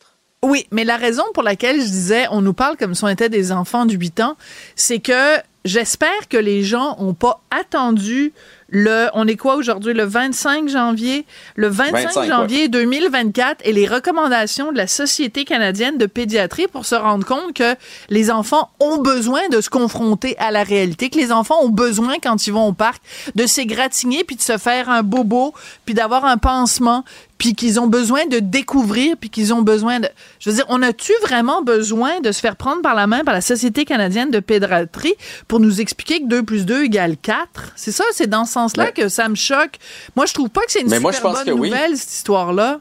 [0.42, 3.28] Oui, mais la raison pour laquelle je disais on nous parle comme si on était
[3.28, 4.36] des enfants du 8 ans,
[4.74, 8.32] c'est que j'espère que les gens ont pas attendu
[8.70, 14.70] le, on est quoi aujourd'hui, le 25 janvier, le 25, janvier 2024 et les recommandations
[14.70, 17.74] de la Société canadienne de pédiatrie pour se rendre compte que
[18.08, 22.14] les enfants ont besoin de se confronter à la réalité, que les enfants ont besoin
[22.22, 23.02] quand ils vont au parc
[23.34, 25.52] de s'égratigner puis de se faire un bobo
[25.84, 27.04] puis d'avoir un pansement
[27.38, 30.08] puis qu'ils ont besoin de découvrir, puis qu'ils ont besoin de...
[30.40, 33.32] Je veux dire, on a-tu vraiment besoin de se faire prendre par la main par
[33.32, 35.14] la Société canadienne de pédiatrie
[35.50, 37.72] pour nous expliquer que 2 plus 2 égale 4?
[37.74, 39.78] C'est ça, c'est dans ce sens-là que ça me choque.
[40.14, 42.78] Moi, je trouve pas que c'est une super bonne nouvelle, cette histoire-là.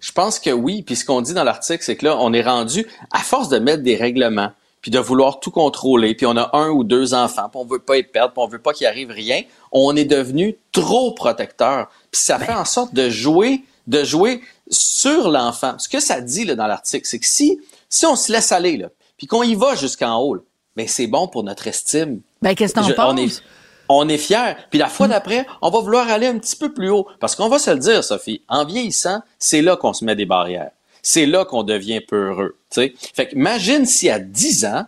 [0.00, 2.40] Je pense que oui, puis ce qu'on dit dans l'article, c'est que là, on est
[2.40, 6.48] rendu, à force de mettre des règlements, puis de vouloir tout contrôler, puis on a
[6.56, 8.86] un ou deux enfants, puis on veut pas être perdre, puis on veut pas qu'il
[8.86, 11.90] arrive rien, on est devenu trop protecteur.
[12.10, 12.60] Puis ça fait ben.
[12.60, 15.74] en sorte de jouer, de jouer sur l'enfant.
[15.78, 17.60] Ce que ça dit là, dans l'article, c'est que si,
[17.90, 20.42] si on se laisse aller, là, puis qu'on y va jusqu'en haut,
[20.76, 22.20] ben c'est bon pour notre estime.
[22.42, 23.12] Ben qu'est-ce que t'en penses?
[23.12, 23.42] On est,
[23.88, 24.54] on est fiers.
[24.70, 25.10] Puis la fois mm.
[25.10, 27.06] d'après, on va vouloir aller un petit peu plus haut.
[27.20, 30.26] Parce qu'on va se le dire, Sophie, en vieillissant, c'est là qu'on se met des
[30.26, 30.70] barrières
[31.06, 32.56] c'est là qu'on devient peureux.
[32.68, 32.92] T'sais.
[33.14, 34.86] Fait que imagine si à 10 ans,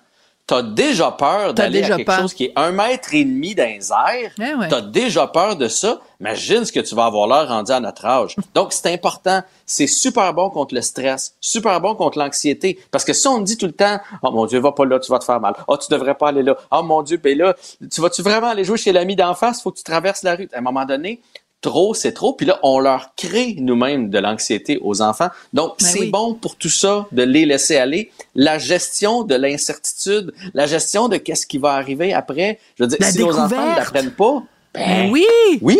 [0.48, 3.68] tu as déjà peur d'aller à quelque chose qui est un mètre et demi dans
[3.68, 4.32] les airs.
[4.38, 6.00] Eh tu as déjà peur de ça.
[6.20, 8.34] Imagine ce que tu vas avoir l'air rendu à notre âge.
[8.54, 9.42] Donc, c'est important.
[9.66, 12.78] C'est super bon contre le stress, super bon contre l'anxiété.
[12.90, 15.12] Parce que si on dit tout le temps, oh mon Dieu, va pas là, tu
[15.12, 15.54] vas te faire mal.
[15.68, 16.56] Oh, tu devrais pas aller là.
[16.72, 17.54] Oh mon Dieu, ben là,
[17.90, 19.62] tu vas-tu vraiment aller jouer chez l'ami d'en face?
[19.62, 20.48] Faut que tu traverses la rue.
[20.54, 21.20] À un moment donné,
[21.61, 22.33] trop, c'est trop.
[22.33, 25.29] Puis là, on leur crée nous-mêmes de l'anxiété aux enfants.
[25.53, 28.11] Donc, ben c'est bon pour tout ça de les laisser aller.
[28.35, 32.59] La gestion de l'incertitude, la gestion de qu'est-ce qui va arriver après.
[32.77, 34.42] Je veux dire, si nos enfants n'apprennent pas,
[34.75, 35.27] ben, ben, oui,
[35.61, 35.79] oui.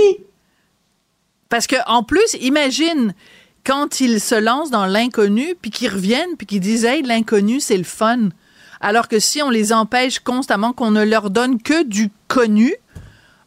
[1.49, 3.15] Parce que en plus, imagine
[3.65, 7.77] quand ils se lancent dans l'inconnu, puis qu'ils reviennent, puis qu'ils disent, hey, l'inconnu, c'est
[7.77, 8.31] le fun.
[8.81, 12.75] Alors que si on les empêche constamment, qu'on ne leur donne que du connu,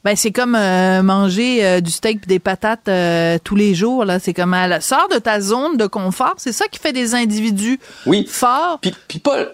[0.04, 4.06] ben c'est comme euh, manger euh, du steak et des patates euh, tous les jours
[4.06, 7.16] là, c'est comme elle sort de ta zone de confort, c'est ça qui fait des
[7.16, 8.26] individus oui.
[8.28, 8.80] forts.
[8.82, 9.46] Puis, puis pas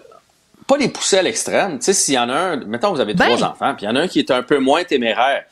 [0.66, 3.14] pas les pousser à l'extrême, tu sais s'il y en a un, mettons vous avez
[3.14, 3.44] trois ben.
[3.44, 5.44] enfants, puis il y en a un qui est un peu moins téméraire,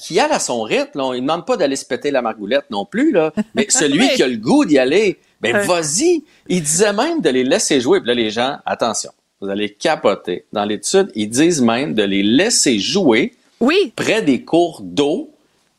[0.00, 2.86] qui a à son rythme, là, il demande pas d'aller se péter la margoulette non
[2.86, 6.24] plus là, mais celui qui a le goût d'y aller, ben vas-y.
[6.48, 10.46] Il disait même de les laisser jouer, puis là les gens, attention, vous allez capoter.
[10.52, 13.92] Dans l'étude, ils disent même de les laisser jouer oui.
[13.96, 15.30] Près des cours d'eau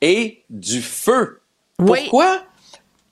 [0.01, 1.39] et du feu.
[1.77, 2.41] Pourquoi?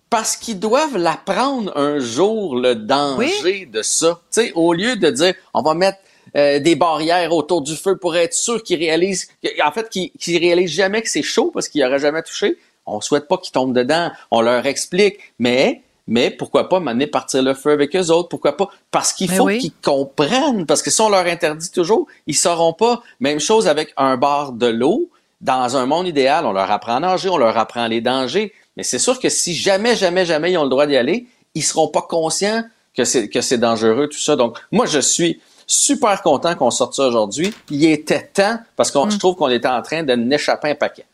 [0.09, 4.21] Parce qu'ils doivent l'apprendre un jour, le danger de ça.
[4.31, 5.99] Tu sais, au lieu de dire, on va mettre
[6.35, 9.29] euh, des barrières autour du feu pour être sûr qu'ils réalisent,
[9.63, 12.57] en fait, qu'ils réalisent jamais que c'est chaud parce qu'ils n'auraient jamais touché.
[12.85, 14.11] On souhaite pas qu'ils tombent dedans.
[14.31, 15.17] On leur explique.
[15.39, 18.29] Mais mais pourquoi pas m'amener partir le feu avec eux autres?
[18.29, 18.69] Pourquoi pas?
[18.91, 20.65] Parce qu'il faut qu'ils comprennent.
[20.65, 23.01] Parce que si on leur interdit toujours, ils sauront pas.
[23.19, 25.09] Même chose avec un bar de l'eau.
[25.41, 28.53] Dans un monde idéal, on leur apprend à nager, on leur apprend les dangers.
[28.77, 31.63] Mais c'est sûr que si jamais, jamais, jamais ils ont le droit d'y aller, ils
[31.63, 32.63] seront pas conscients
[32.95, 34.35] que c'est, que c'est dangereux, tout ça.
[34.35, 37.53] Donc, moi, je suis super content qu'on sorte ça aujourd'hui.
[37.69, 39.19] Il était temps parce que je mm.
[39.19, 41.05] trouve qu'on était en train de n'échapper un paquet.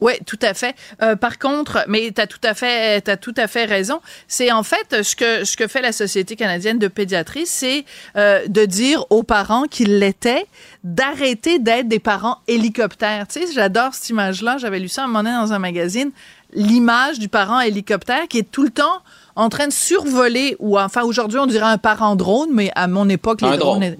[0.00, 0.74] Oui, tout à fait.
[1.02, 4.50] Euh, par contre, mais tu as tout à fait as tout à fait raison, c'est
[4.50, 7.84] en fait ce que ce que fait la Société canadienne de pédiatrie, c'est
[8.16, 10.46] euh, de dire aux parents qu'ils l'étaient
[10.82, 13.26] d'arrêter d'être des parents hélicoptères.
[13.28, 16.10] Tu sais, j'adore cette image-là, j'avais lu ça un moment donné dans un magazine,
[16.52, 19.02] l'image du parent hélicoptère qui est tout le temps
[19.36, 23.08] en train de survoler, ou enfin aujourd'hui on dirait un parent drone, mais à mon
[23.08, 23.96] époque, les drones,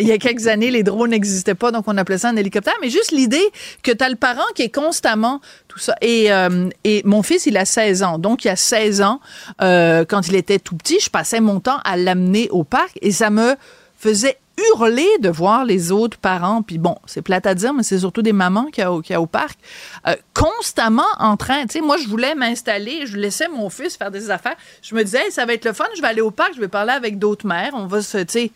[0.00, 2.74] il y a quelques années, les drones n'existaient pas, donc on appelait ça un hélicoptère.
[2.80, 3.44] Mais juste l'idée
[3.82, 5.96] que tu as le parent qui est constamment tout ça.
[6.00, 8.18] Et, euh, et mon fils, il a 16 ans.
[8.18, 9.20] Donc, il y a 16 ans,
[9.60, 13.12] euh, quand il était tout petit, je passais mon temps à l'amener au parc et
[13.12, 13.54] ça me
[13.98, 18.00] faisait hurler de voir les autres parents, puis bon, c'est plate à dire, mais c'est
[18.00, 19.58] surtout des mamans qui a, qui a au parc,
[20.06, 24.10] euh, constamment en train, tu sais, moi, je voulais m'installer, je laissais mon fils faire
[24.10, 26.54] des affaires, je me disais, ça va être le fun, je vais aller au parc,
[26.54, 28.52] je vais parler avec d'autres mères, on va se, tu sais,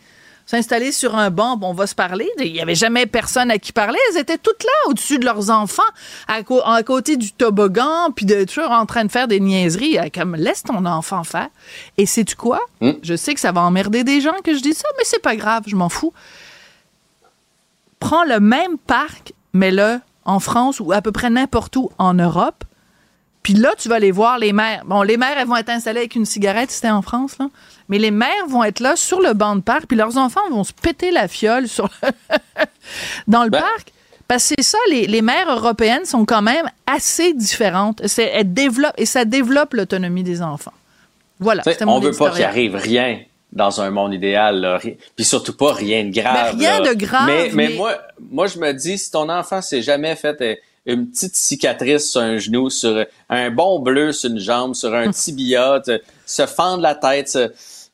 [0.46, 2.28] s'installer sur un banc, on va se parler.
[2.38, 3.98] Il n'y avait jamais personne à qui parler.
[4.10, 5.82] Elles étaient toutes là, au-dessus de leurs enfants,
[6.28, 6.42] à,
[6.82, 9.98] côté du toboggan, puis de toujours en train de faire des niaiseries.
[10.12, 11.48] Comme, laisse ton enfant faire.
[11.98, 12.60] Et sais-tu quoi?
[12.80, 12.92] Hmm?
[13.02, 15.36] Je sais que ça va emmerder des gens que je dis ça, mais c'est pas
[15.36, 16.12] grave, je m'en fous.
[18.00, 22.14] Prends le même parc, mais là, en France ou à peu près n'importe où en
[22.14, 22.64] Europe,
[23.42, 24.84] puis là, tu vas aller voir les mères.
[24.84, 27.48] Bon, les mères, elles vont être installées avec une cigarette, c'était en France, là.
[27.92, 30.64] Mais les mères vont être là sur le banc de parc, puis leurs enfants vont
[30.64, 31.90] se péter la fiole sur
[33.28, 33.60] dans le ben.
[33.60, 33.92] parc.
[34.26, 38.00] Parce que c'est ça, les, les, mères européennes sont quand même assez différentes.
[38.16, 40.72] Elles développent, et ça développe l'autonomie des enfants.
[41.38, 41.62] Voilà.
[41.86, 43.20] on veut pas qu'il arrive rien
[43.52, 44.80] dans un monde idéal,
[45.14, 46.56] puis surtout pas rien de grave.
[46.56, 47.26] rien de grave.
[47.26, 47.98] Mais, mais, moi,
[48.30, 50.54] moi, je me dis, si ton enfant s'est jamais fait euh,
[50.86, 55.10] une petite cicatrice sur un genou, sur un bon bleu sur une jambe, sur un
[55.12, 55.82] tibia,
[56.24, 57.38] se fendre la tête,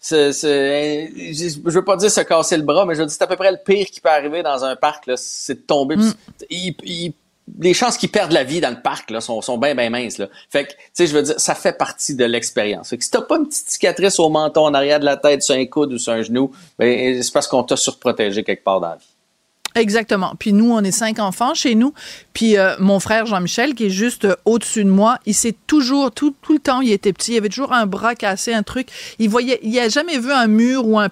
[0.01, 3.27] c'est, je veux pas dire se casser le bras, mais je veux dire c'est à
[3.27, 5.97] peu près le pire qui peut arriver dans un parc, c'est de tomber.
[5.97, 7.13] Mm.
[7.61, 10.19] les chances qu'ils perdent la vie dans le parc là, sont, sont bien, bien minces.
[10.19, 10.29] Là.
[10.51, 12.91] Fait que, tu sais, je veux dire, ça fait partie de l'expérience.
[12.91, 15.43] Fait que si t'as pas une petite cicatrice au menton, en arrière de la tête,
[15.43, 18.81] sur un coude ou sur un genou, ben, c'est parce qu'on t'a surprotégé quelque part
[18.81, 19.18] dans la vie.
[19.79, 20.35] Exactement.
[20.39, 21.95] Puis nous, on est cinq enfants chez nous.
[22.33, 26.11] Puis euh, mon frère Jean-Michel, qui est juste euh, au-dessus de moi, il s'est toujours,
[26.11, 28.89] tout, le temps, il était petit, il avait toujours un bras cassé, un truc.
[29.21, 31.09] Il voyait, il a jamais vu un mur ou un,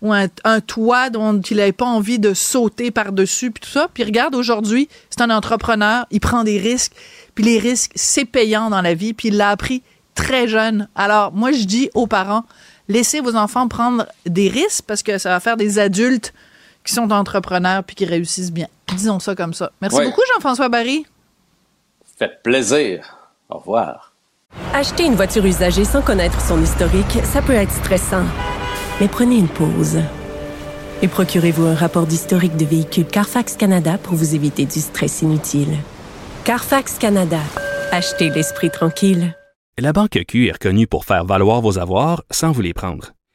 [0.00, 3.88] ou un, toit dont il n'avait pas envie de sauter par-dessus, puis tout ça.
[3.92, 6.92] Puis regarde, aujourd'hui, c'est un entrepreneur, il prend des risques.
[7.34, 9.12] Puis les risques, c'est payant dans la vie.
[9.12, 9.82] Puis il l'a appris
[10.14, 10.88] très jeune.
[10.94, 12.44] Alors, moi, je dis aux parents,
[12.88, 16.32] laissez vos enfants prendre des risques parce que ça va faire des adultes
[16.84, 18.68] qui sont entrepreneurs puis qui réussissent bien.
[18.88, 19.70] Disons ça comme ça.
[19.80, 21.06] Merci beaucoup, Jean-François Barry.
[22.18, 23.16] Fait plaisir.
[23.48, 24.12] Au revoir.
[24.74, 28.24] Acheter une voiture usagée sans connaître son historique, ça peut être stressant.
[29.00, 29.98] Mais prenez une pause.
[31.00, 35.76] Et procurez-vous un rapport d'historique de véhicule Carfax Canada pour vous éviter du stress inutile.
[36.44, 37.40] Carfax Canada.
[37.90, 39.34] Achetez l'esprit tranquille.
[39.78, 43.12] La Banque Q est reconnue pour faire valoir vos avoirs sans vous les prendre.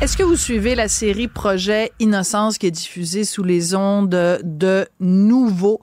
[0.00, 4.86] Est-ce que vous suivez la série Projet Innocence qui est diffusée sous les ondes de
[5.00, 5.80] Nouveau?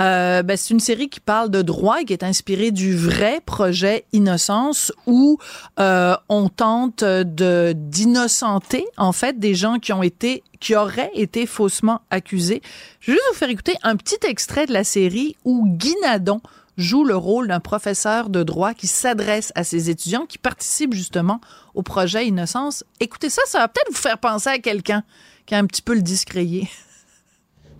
[0.00, 3.40] Euh, ben, c'est une série qui parle de droit et qui est inspirée du vrai
[3.46, 5.38] projet Innocence où
[5.80, 11.46] euh, on tente de d'innocenter en fait des gens qui ont été qui auraient été
[11.46, 12.60] faussement accusés.
[13.00, 16.42] Je vais juste vous faire écouter un petit extrait de la série où Guy Nadon
[16.76, 21.40] joue le rôle d'un professeur de droit qui s'adresse à ses étudiants qui participent justement
[21.74, 22.84] au projet Innocence.
[23.00, 25.04] Écoutez ça, ça va peut-être vous faire penser à quelqu'un
[25.46, 26.68] qui a un petit peu le discréé.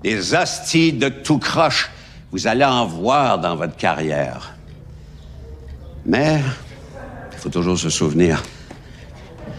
[0.03, 1.91] Des hosties de tout croche,
[2.31, 4.55] vous allez en voir dans votre carrière.
[6.05, 6.41] Mais
[7.33, 8.43] il faut toujours se souvenir,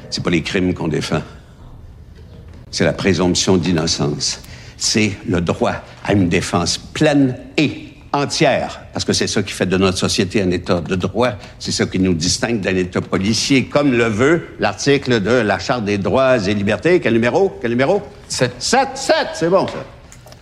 [0.10, 1.22] c'est pas les crimes qu'on défend.
[2.70, 4.42] C'est la présomption d'innocence.
[4.78, 9.66] C'est le droit à une défense pleine et entière, parce que c'est ça qui fait
[9.66, 11.32] de notre société un État de droit.
[11.60, 15.86] C'est ça qui nous distingue d'un État policier, comme le veut l'article de la Charte
[15.86, 17.00] des droits et libertés.
[17.00, 17.58] Quel numéro?
[17.62, 18.02] Quel numéro?
[18.28, 18.56] 7.
[18.60, 19.86] 7, 7, c'est bon, ça.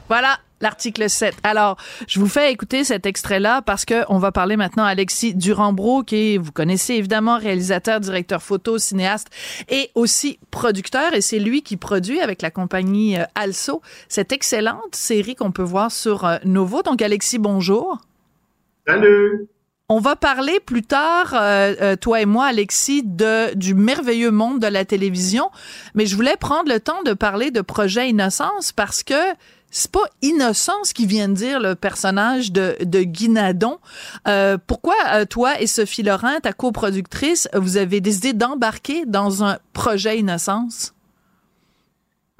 [0.07, 1.36] Voilà l'article 7.
[1.43, 5.36] Alors, je vous fais écouter cet extrait-là parce que on va parler maintenant à Alexis
[5.36, 9.28] Durambro, qui est, vous connaissez évidemment, réalisateur, directeur photo, cinéaste
[9.69, 11.13] et aussi producteur.
[11.13, 15.62] Et c'est lui qui produit avec la compagnie euh, Also cette excellente série qu'on peut
[15.62, 16.82] voir sur euh, Novo.
[16.82, 17.97] Donc, Alexis, bonjour.
[18.88, 19.47] Salut.
[19.89, 24.67] On va parler plus tard, euh, toi et moi, Alexis, de, du merveilleux monde de
[24.67, 25.52] la télévision,
[25.93, 29.13] mais je voulais prendre le temps de parler de Projet Innocence parce que
[29.73, 33.79] c'est pas innocent ce qui vient de dire le personnage de, de Guinadon.
[34.27, 39.57] Euh, pourquoi euh, toi et Sophie Laurent, ta coproductrice, vous avez décidé d'embarquer dans un
[39.73, 40.92] projet Innocence?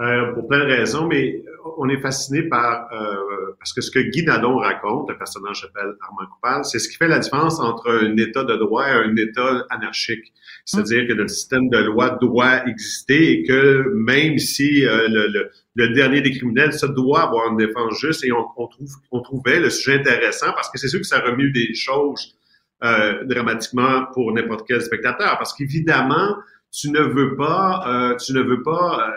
[0.04, 1.44] Euh, pour plein de raisons, mais
[1.78, 3.16] on est fasciné par euh,
[3.64, 6.98] parce que ce que Guy Nadon raconte, le personnage s'appelle Armand Coupal, c'est ce qui
[6.98, 10.34] fait la différence entre un État de droit et un État anarchique.
[10.66, 15.90] C'est-à-dire que le système de loi doit exister et que même si euh, le, le,
[15.94, 19.62] dernier des criminels, ça doit avoir une défense juste et on, on trouve on trouvait
[19.62, 22.36] le sujet intéressant parce que c'est sûr que ça remue des choses
[22.84, 26.36] euh, dramatiquement pour n'importe quel spectateur parce qu'évidemment
[26.72, 29.14] tu ne veux pas euh, tu ne veux pas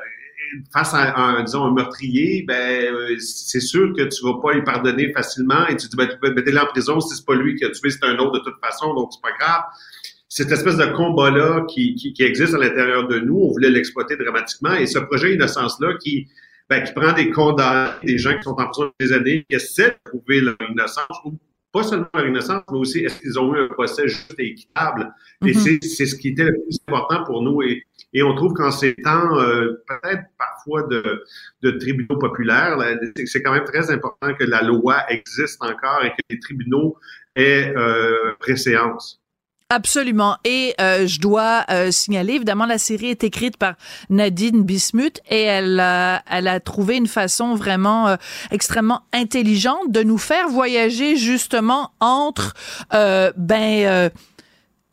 [0.73, 4.63] face à un, disons, un meurtrier, ben euh, c'est sûr que tu vas pas lui
[4.63, 7.55] pardonner facilement et tu dis ben, tu peux mettre en prison si c'est pas lui
[7.57, 9.63] qui a tué, c'est un autre de toute façon, donc c'est pas grave.
[10.29, 14.17] Cette espèce de combat-là qui, qui, qui, existe à l'intérieur de nous, on voulait l'exploiter
[14.17, 16.29] dramatiquement et ce projet Innocence-là qui,
[16.69, 19.91] ben, qui prend des condamnés, des gens qui sont en prison des années, qui essaient
[19.91, 21.39] de prouver leur innocence ou
[21.73, 25.13] pas seulement leur innocence, mais aussi est-ce qu'ils ont eu un procès juste et équitable.
[25.45, 25.87] Et mm-hmm.
[25.87, 27.63] c'est ce qui était le plus important pour nous.
[27.63, 27.85] Et,
[28.17, 31.23] et on trouve qu'en ces temps, euh, peut-être parfois de,
[31.61, 32.79] de tribunaux populaires,
[33.27, 36.97] c'est quand même très important que la loi existe encore et que les tribunaux
[37.37, 39.21] aient euh, préséance.
[39.69, 40.39] Absolument.
[40.45, 43.75] Et euh, je dois euh, signaler, évidemment, la série est écrite par
[44.09, 45.83] Nadine Bismuth et elle,
[46.31, 48.17] elle a trouvé une façon vraiment euh,
[48.51, 52.55] extrêmement intelligente de nous faire voyager justement entre
[53.37, 54.11] ben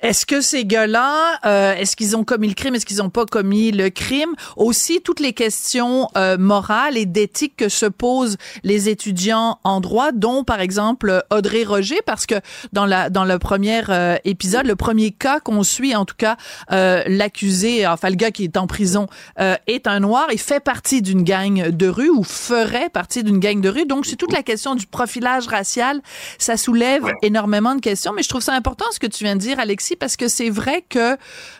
[0.04, 3.26] est-ce que ces gars-là, euh, est-ce qu'ils ont commis le crime, est-ce qu'ils n'ont pas
[3.26, 4.34] commis le crime?
[4.58, 10.12] Aussi toutes les questions euh, morales et d'éthique que se posent les étudiants en droit,
[10.12, 12.36] dont par exemple Audrey Roger, parce que
[12.74, 16.36] dans la dans le premier euh, épisode, le premier cas qu'on suit, en tout cas,
[16.70, 21.24] l'accusé, enfin le gars qui est en prison, est un noir et fait partie d'une
[21.24, 23.86] gang de rue ou ferait partie d'une gang de rue.
[23.86, 26.02] Donc c'est toute la question du profilage racial.
[26.39, 29.42] Ça soulève énormément de questions, mais je trouve ça important ce que tu viens de
[29.42, 31.17] dire, Alexis parce que c'est vrai que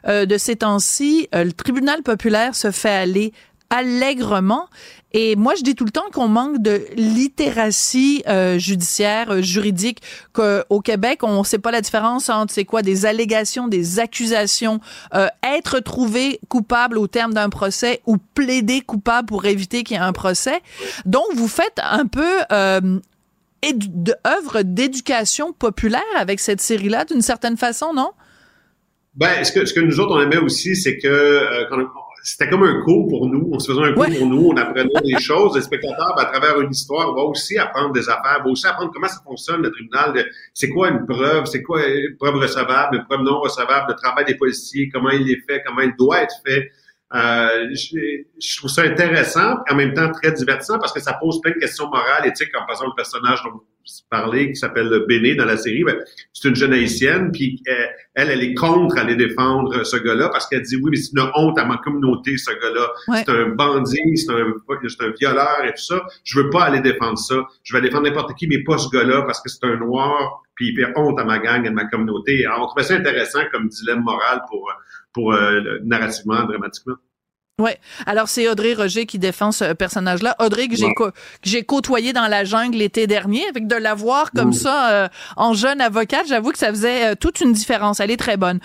[0.08, 3.34] euh, de ces temps-ci, euh, le tribunal populaire se fait aller
[3.70, 4.68] allègrement.
[5.14, 10.82] Et moi, je dis tout le temps qu'on manque de littératie euh, judiciaire, juridique, qu'au
[10.82, 14.80] Québec, on ne sait pas la différence entre c'est quoi des allégations, des accusations,
[15.44, 20.04] être trouvé coupable au terme d'un procès ou plaider coupable pour éviter qu'il y ait
[20.04, 20.62] un procès.
[21.06, 22.42] Donc, vous faites un peu
[24.26, 28.12] œuvre d'éducation populaire avec cette série-là, d'une certaine façon, non?
[29.16, 31.66] Ben, ce que, ce que nous autres, on aimait aussi, c'est que euh,
[32.24, 33.50] c'était comme un cours pour nous.
[33.52, 35.56] On se faisait un cours pour nous, on apprenait des choses.
[35.56, 38.92] Les spectateurs, ben, à travers une histoire, vont aussi apprendre des affaires, vont aussi apprendre
[38.92, 40.26] comment ça fonctionne, le tribunal.
[40.54, 44.26] C'est quoi une preuve, c'est quoi une preuve recevable, une preuve non recevable, le travail
[44.26, 46.72] des policiers, comment il est fait, comment il doit être fait.
[47.16, 51.52] Euh, je, trouve ça intéressant, en même temps très divertissant parce que ça pose plein
[51.52, 53.64] de questions morales, éthiques, comme par exemple le personnage dont vous
[54.10, 55.84] parlez, qui s'appelle Béné dans la série.
[55.84, 55.96] Ben,
[56.32, 60.48] c'est une jeune haïtienne, puis euh, elle, elle est contre aller défendre ce gars-là parce
[60.48, 63.24] qu'elle dit oui, mais c'est une honte à ma communauté, ce gars-là.
[63.24, 66.02] C'est un bandit, c'est un, un violeur et tout ça.
[66.24, 67.36] Je veux pas aller défendre ça.
[67.64, 70.70] Je vais défendre n'importe qui, mais pas ce gars-là parce que c'est un noir, puis
[70.70, 72.44] il fait honte à ma gang et à ma communauté.
[72.46, 74.72] Alors, on trouvait ça intéressant comme dilemme moral pour
[75.14, 76.96] pour euh, narrativement, dramatiquement.
[77.62, 77.78] Ouais.
[78.08, 80.36] Alors c'est Audrey Roger qui défend ce personnage-là.
[80.40, 80.92] Audrey que j'ai
[81.44, 85.54] j'ai côtoyé dans la jungle l'été dernier, avec de la voir comme ça euh, en
[85.54, 88.00] jeune avocate, j'avoue que ça faisait euh, toute une différence.
[88.00, 88.60] Elle est très bonne.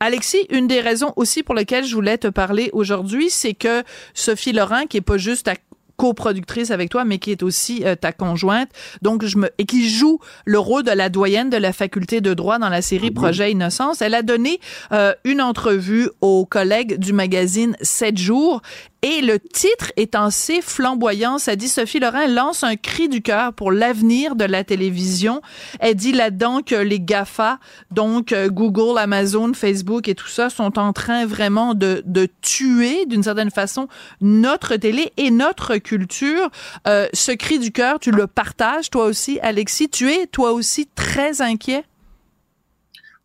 [0.00, 3.82] Alexis, une des raisons aussi pour lesquelles je voulais te parler aujourd'hui, c'est que
[4.14, 5.54] Sophie Laurent, qui est pas juste à
[5.98, 8.70] coproductrice avec toi, mais qui est aussi euh, ta conjointe.
[9.02, 12.32] Donc, je me et qui joue le rôle de la doyenne de la faculté de
[12.32, 14.00] droit dans la série Projet Innocence.
[14.00, 14.60] Elle a donné
[14.92, 18.62] euh, une entrevue aux collègues du magazine 7 jours
[19.02, 21.38] et le titre est assez flamboyant.
[21.38, 25.40] Ça dit Sophie Laurent lance un cri du cœur pour l'avenir de la télévision.
[25.80, 27.58] Elle dit là-dedans que les GAFA,
[27.90, 33.06] donc euh, Google, Amazon, Facebook et tout ça, sont en train vraiment de, de tuer
[33.06, 33.88] d'une certaine façon
[34.20, 36.50] notre télé et notre culture.
[36.86, 39.88] Euh, ce cri du cœur, tu le partages toi aussi, Alexis.
[39.88, 41.84] Tu es toi aussi très inquiet?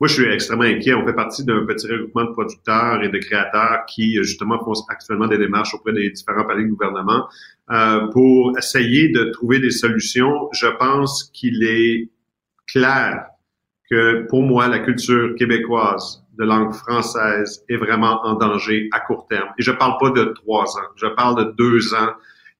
[0.03, 0.93] Moi, je suis extrêmement inquiet.
[0.95, 5.27] On fait partie d'un petit regroupement de producteurs et de créateurs qui, justement, font actuellement
[5.27, 7.29] des démarches auprès des différents paliers de gouvernement
[7.71, 10.49] euh, pour essayer de trouver des solutions.
[10.51, 12.09] Je pense qu'il est
[12.67, 13.27] clair
[13.89, 19.25] que, pour moi, la culture québécoise de langue française est vraiment en danger à court
[19.29, 19.51] terme.
[19.57, 22.11] Et je parle pas de trois ans, je parle de deux ans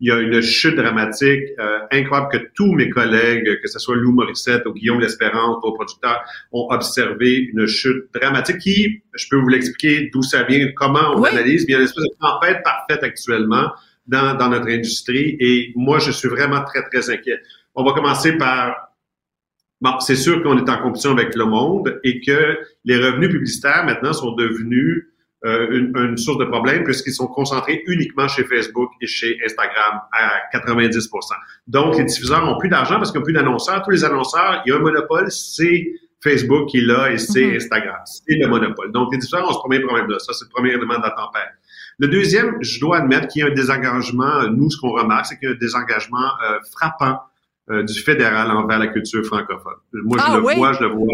[0.04, 3.96] il y a une chute dramatique euh, incroyable que tous mes collègues, que ce soit
[3.96, 9.38] Lou Morissette ou Guillaume L'Espérance, vos producteurs, ont observé une chute dramatique qui, je peux
[9.38, 13.72] vous l'expliquer d'où ça vient, comment on analyse, bien une espèce de tempête parfaite actuellement
[14.06, 17.40] dans, dans notre industrie et moi, je suis vraiment très, très inquiet.
[17.74, 18.90] On va commencer par
[19.80, 23.84] Bon, c'est sûr qu'on est en compétition avec le monde et que les revenus publicitaires
[23.86, 25.13] maintenant sont devenus
[25.44, 30.58] une, une, source de problème puisqu'ils sont concentrés uniquement chez Facebook et chez Instagram à
[30.58, 31.02] 90%
[31.68, 33.82] Donc, les diffuseurs ont plus d'argent parce qu'ils n'ont plus d'annonceurs.
[33.84, 37.56] Tous les annonceurs, il y a un monopole, c'est Facebook qui là et c'est mm-hmm.
[37.58, 38.02] Instagram.
[38.06, 38.92] C'est le monopole.
[38.94, 40.20] Donc, les diffuseurs ont ce premier problème-là.
[40.20, 41.52] Ça, c'est le premier élément de la tempête.
[42.00, 44.48] Le deuxième, je dois admettre qu'il y a un désengagement.
[44.50, 47.20] Nous, ce qu'on remarque, c'est qu'il y a un désengagement euh, frappant
[47.70, 49.76] euh, du fédéral envers la culture francophone.
[49.94, 51.06] Moi, je ah le vois, je le vois.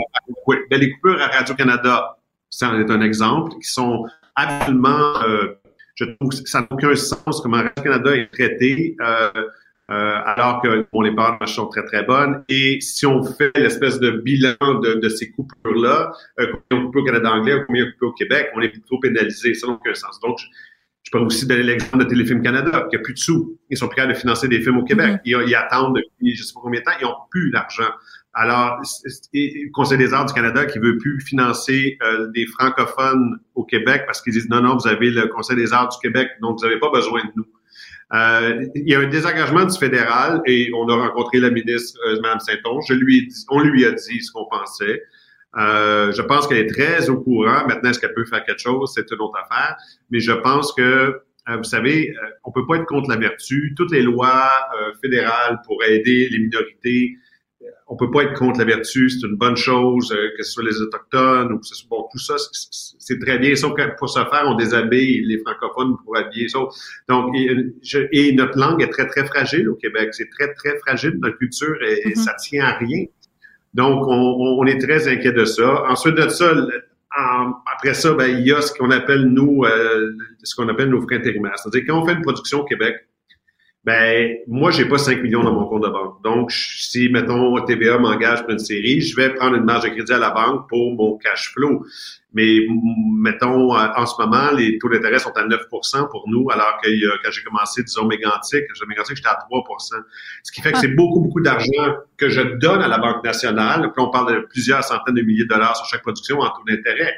[0.47, 0.58] Oui.
[0.72, 2.18] Les coupures à Radio-Canada,
[2.49, 4.06] ça en est un exemple, qui sont
[4.36, 5.60] absolument, euh,
[5.96, 9.30] je trouve que ça n'a aucun sens comment Radio-Canada est traité, euh,
[9.92, 12.44] euh, alors que bon, les parts de sont très, très bonnes.
[12.48, 17.04] Et si on fait l'espèce de bilan de, de ces coupures-là, combien on coupe au
[17.04, 19.54] Canada anglais ou combien on coupe au Québec, on est plutôt pénalisé.
[19.54, 20.20] Ça n'a aucun sens.
[20.20, 20.38] Donc,
[21.04, 23.58] je, peux aussi donner l'exemple de Téléfilm Canada, qui a plus de sous.
[23.70, 25.16] Ils sont prêts à financer des films au Québec.
[25.26, 25.44] Mm-hmm.
[25.44, 27.90] ils, ils, attendent depuis je sais pas combien de temps, ils n'ont plus d'argent.
[28.34, 28.80] Alors,
[29.34, 34.04] le Conseil des arts du Canada qui veut plus financer euh, des francophones au Québec
[34.06, 36.66] parce qu'ils disent non, non, vous avez le Conseil des arts du Québec, donc vous
[36.66, 37.46] n'avez pas besoin de nous.
[38.14, 42.20] Euh, il y a un désengagement du fédéral et on a rencontré la ministre euh,
[42.22, 42.86] Mme Saint-Onge.
[42.88, 45.04] Je lui ai dit, on lui a dit ce qu'on pensait.
[45.58, 47.68] Euh, je pense qu'elle est très au courant.
[47.68, 48.92] Maintenant, est-ce qu'elle peut faire quelque chose?
[48.96, 49.76] C'est une autre affaire.
[50.10, 52.14] Mais je pense que, euh, vous savez,
[52.44, 53.74] on peut pas être contre la vertu.
[53.78, 54.50] Toutes les lois
[55.02, 57.16] fédérales pour aider les minorités,
[57.88, 60.64] on peut pas être contre la vertu, c'est une bonne chose, euh, que ce soit
[60.64, 62.36] les autochtones ou que ce soit bon, tout ça,
[62.99, 63.55] c'est très bien.
[63.55, 66.60] Sauf que pour ce faire, on déshabille les francophones pour habiller ça.
[67.07, 70.10] Donc, et, notre langue est très très fragile au Québec.
[70.14, 72.16] C'est très très fragile notre culture et, mm-hmm.
[72.16, 73.05] ça tient à rien.
[73.74, 75.84] Donc, on, est très inquiet de ça.
[75.89, 76.53] Ensuite de ça,
[77.76, 80.12] après ça, ben, il y a ce qu'on appelle nous, euh,
[80.43, 81.57] ce qu'on appelle nos frais intérimaires.
[81.57, 82.95] C'est-à-dire quand on fait une production au Québec,
[83.86, 86.22] ben moi j'ai pas 5 millions dans mon compte de banque.
[86.22, 90.12] Donc si mettons TVA m'engage pour une série, je vais prendre une marge de crédit
[90.12, 91.86] à la banque pour mon cash flow.
[92.34, 92.60] Mais
[93.18, 96.90] mettons en ce moment les taux d'intérêt sont à 9% pour nous alors que
[97.24, 99.96] quand j'ai commencé disons Mégantic, Mégantic j'étais à 3%
[100.44, 103.92] Ce qui fait que c'est beaucoup beaucoup d'argent que je donne à la Banque nationale.
[103.94, 106.64] Puis on parle de plusieurs centaines de milliers de dollars sur chaque production en taux
[106.68, 107.14] d'intérêt.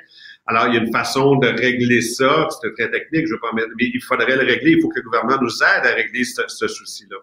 [0.48, 2.48] Alors, il y a une façon de régler ça.
[2.62, 4.72] C'est très technique, je veux pas mais il faudrait le régler.
[4.72, 7.18] Il faut que le gouvernement nous aide à régler ce, ce souci-là.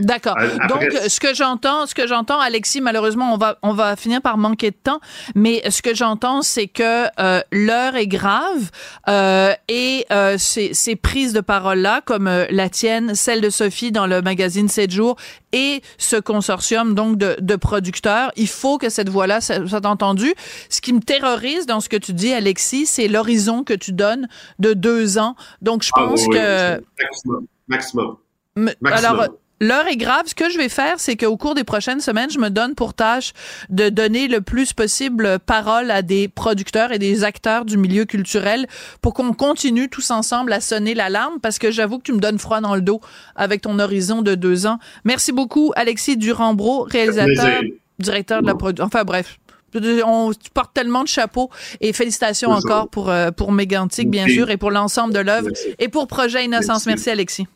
[0.00, 0.36] D'accord.
[0.40, 4.22] Euh, Donc, ce que j'entends, ce que j'entends, Alexis, malheureusement, on va, on va finir
[4.22, 5.00] par manquer de temps,
[5.34, 8.70] mais ce que j'entends, c'est que euh, l'heure est grave
[9.08, 13.90] euh, et euh, ces, ces prises de parole-là, comme euh, la tienne, celle de Sophie
[13.90, 15.16] dans le magazine 7 jours
[15.52, 20.34] et ce consortium donc de, de producteurs, il faut que cette voix-là soit entendue.
[20.68, 24.28] Ce qui me terrorise dans ce que tu dis, Alexis, c'est l'horizon que tu donnes
[24.60, 25.34] de deux ans.
[25.60, 26.80] Donc, je ah pense que...
[27.02, 27.46] Maximum.
[27.66, 28.16] Maximum.
[28.56, 28.92] Maximum.
[28.92, 29.28] Alors,
[29.60, 30.24] L'heure est grave.
[30.26, 32.94] Ce que je vais faire, c'est qu'au cours des prochaines semaines, je me donne pour
[32.94, 33.32] tâche
[33.70, 38.66] de donner le plus possible parole à des producteurs et des acteurs du milieu culturel
[39.02, 42.38] pour qu'on continue tous ensemble à sonner l'alarme parce que j'avoue que tu me donnes
[42.38, 43.00] froid dans le dos
[43.34, 44.78] avec ton horizon de deux ans.
[45.04, 47.62] Merci beaucoup, Alexis Durambro, réalisateur,
[47.98, 48.86] directeur de la production.
[48.86, 49.38] Enfin bref.
[49.74, 51.50] On porte tellement de chapeaux
[51.82, 55.88] et félicitations encore pour, euh, pour Mégantic, bien sûr, et pour l'ensemble de l'œuvre et
[55.88, 56.86] pour Projet Innocence.
[56.86, 57.46] Merci Alexis.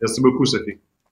[0.00, 0.78] Merci beaucoup, Sophie.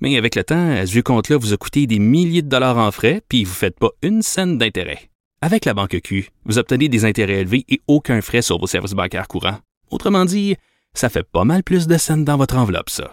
[0.00, 2.90] Mais avec le temps, ce vieux compte-là vous a coûté des milliers de dollars en
[2.90, 5.10] frais, puis vous ne faites pas une scène d'intérêt.
[5.40, 8.92] Avec la banque Q, vous obtenez des intérêts élevés et aucun frais sur vos services
[8.92, 9.58] bancaires courants.
[9.90, 10.56] Autrement dit,
[10.94, 13.12] ça fait pas mal plus de scènes dans votre enveloppe, ça.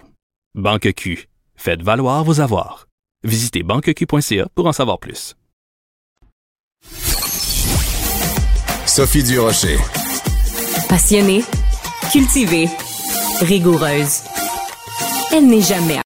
[0.56, 2.88] Banque Q, faites valoir vos avoirs.
[3.24, 5.36] Visitez banqueq.ca pour en savoir plus.
[8.86, 9.78] Sophie Durocher.
[10.90, 11.44] Passionnée,
[12.12, 12.68] cultivée,
[13.42, 14.22] rigoureuse.
[15.32, 16.03] Elle n'est jamais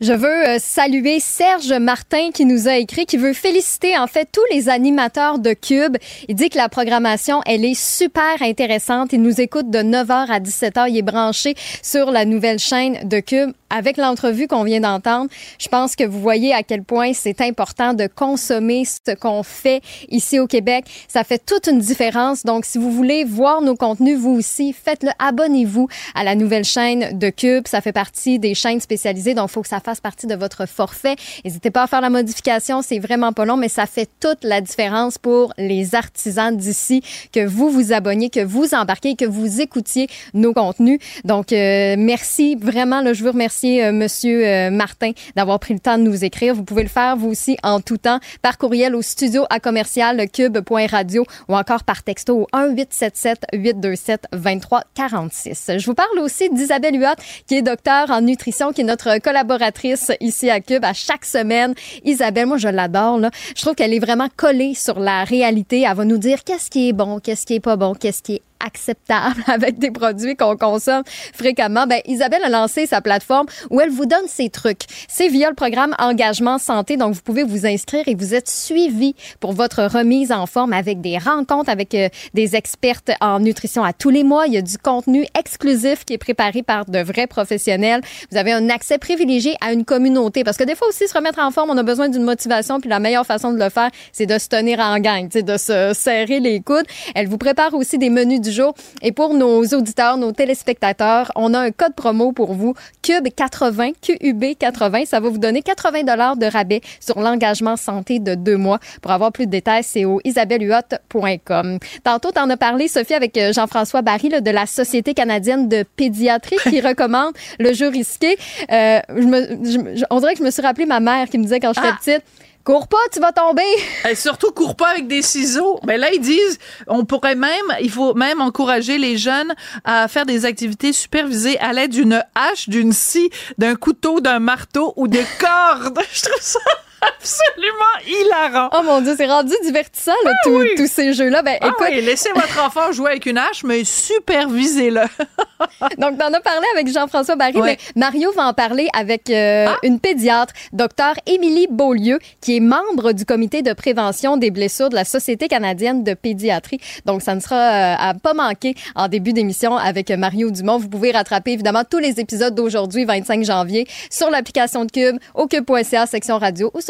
[0.00, 4.26] Je veux euh, saluer Serge Martin qui nous a écrit, qui veut féliciter en fait
[4.32, 5.98] tous les animateurs de Cube.
[6.26, 9.12] Il dit que la programmation, elle est super intéressante.
[9.12, 10.88] Il nous écoute de 9h à 17h.
[10.88, 15.68] Il est branché sur la nouvelle chaîne de Cube avec l'entrevue qu'on vient d'entendre, je
[15.68, 20.40] pense que vous voyez à quel point c'est important de consommer ce qu'on fait ici
[20.40, 20.84] au Québec.
[21.08, 22.44] Ça fait toute une différence.
[22.44, 25.10] Donc, si vous voulez voir nos contenus, vous aussi, faites-le.
[25.18, 27.66] Abonnez-vous à la nouvelle chaîne de Cube.
[27.68, 29.34] Ça fait partie des chaînes spécialisées.
[29.34, 31.16] Donc, faut que ça fasse partie de votre forfait.
[31.44, 34.60] N'hésitez pas à faire la modification, c'est vraiment pas long, mais ça fait toute la
[34.60, 40.06] différence pour les artisans d'ici que vous vous abonniez, que vous embarquez, que vous écoutiez
[40.34, 41.00] nos contenus.
[41.24, 43.02] Donc, euh, merci vraiment.
[43.12, 46.54] Je veux remercier euh, Monsieur euh, Martin d'avoir pris le temps de nous écrire.
[46.54, 50.28] Vous pouvez le faire vous aussi en tout temps par courriel au studio à commercial
[50.30, 55.72] cube.radio ou encore par texto au 1 877 827 23 46.
[55.78, 57.14] Je vous parle aussi d'Isabelle Huot,
[57.46, 59.79] qui est docteur en nutrition, qui est notre collaboratrice
[60.20, 61.74] ici à Cube à chaque semaine.
[62.04, 63.20] Isabelle, moi, je l'adore.
[63.56, 65.84] Je trouve qu'elle est vraiment collée sur la réalité.
[65.88, 68.34] Elle va nous dire qu'est-ce qui est bon, qu'est-ce qui est pas bon, qu'est-ce qui
[68.34, 71.02] est acceptable avec des produits qu'on consomme
[71.32, 74.82] fréquemment, ben Isabelle a lancé sa plateforme où elle vous donne ses trucs.
[75.08, 79.14] C'est via le programme Engagement Santé, donc vous pouvez vous inscrire et vous êtes suivi
[79.40, 83.92] pour votre remise en forme avec des rencontres avec euh, des expertes en nutrition à
[83.92, 84.46] tous les mois.
[84.46, 88.00] Il y a du contenu exclusif qui est préparé par de vrais professionnels.
[88.30, 91.38] Vous avez un accès privilégié à une communauté parce que des fois aussi se remettre
[91.38, 94.26] en forme, on a besoin d'une motivation puis la meilleure façon de le faire, c'est
[94.26, 96.86] de se tenir en gang, de se serrer les coudes.
[97.14, 98.74] Elle vous prépare aussi des menus du jour.
[99.02, 103.92] Et pour nos auditeurs, nos téléspectateurs, on a un code promo pour vous, Cube 80,
[104.02, 105.04] QUB 80.
[105.06, 108.78] Ça va vous donner 80 dollars de rabais sur l'engagement santé de deux mois.
[109.02, 111.78] Pour avoir plus de détails, c'est au isabellehuot.com.
[112.04, 116.56] Tantôt, t'en as parlé, Sophie, avec euh, Jean-François Barry de la Société canadienne de pédiatrie
[116.68, 118.36] qui recommande le jeu risqué.
[118.70, 121.60] Euh, je me, on dirait que je me suis rappelé ma mère qui me disait
[121.60, 121.98] quand j'étais ah.
[121.98, 122.22] petite,
[122.64, 123.62] Cours pas, tu vas tomber.
[124.10, 125.80] Et surtout, cours pas avec des ciseaux.
[125.86, 127.50] Mais ben là, ils disent, on pourrait même,
[127.80, 129.54] il faut même encourager les jeunes
[129.84, 134.92] à faire des activités supervisées à l'aide d'une hache, d'une scie, d'un couteau, d'un marteau
[134.96, 136.00] ou de cordes.
[136.12, 136.60] Je trouve ça
[137.20, 138.70] absolument hilarant.
[138.72, 141.42] Oh mon Dieu, c'est rendu divertissant, là, ah tous ces jeux-là.
[141.42, 141.86] Ben, ah écoute...
[141.90, 145.02] oui, laissez votre enfant jouer avec une hache, mais supervisez-le.
[145.98, 149.76] Donc, t'en as parlé avec Jean-François Barry, mais Mario va en parler avec euh, ah.
[149.82, 154.94] une pédiatre, docteur Émilie Beaulieu, qui est membre du comité de prévention des blessures de
[154.94, 156.80] la Société canadienne de pédiatrie.
[157.04, 160.78] Donc, ça ne sera euh, à pas manquer en début d'émission avec Mario Dumont.
[160.78, 165.46] Vous pouvez rattraper, évidemment, tous les épisodes d'aujourd'hui, 25 janvier, sur l'application de Cube, au
[165.46, 166.89] cube.ca, section radio ou sur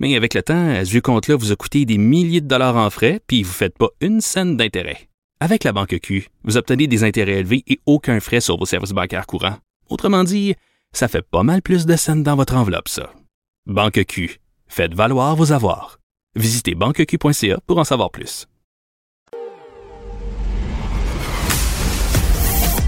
[0.00, 2.88] Mais avec le temps, ce vieux compte-là vous a coûté des milliers de dollars en
[2.88, 5.08] frais, puis vous ne faites pas une scène d'intérêt.
[5.40, 8.92] Avec la banque Q, vous obtenez des intérêts élevés et aucun frais sur vos services
[8.92, 9.58] bancaires courants.
[9.90, 10.54] Autrement dit,
[10.92, 13.12] ça fait pas mal plus de scènes dans votre enveloppe, ça.
[13.66, 15.98] Banque Q, faites valoir vos avoirs.
[16.34, 18.46] Visitez banqueq.ca pour en savoir plus.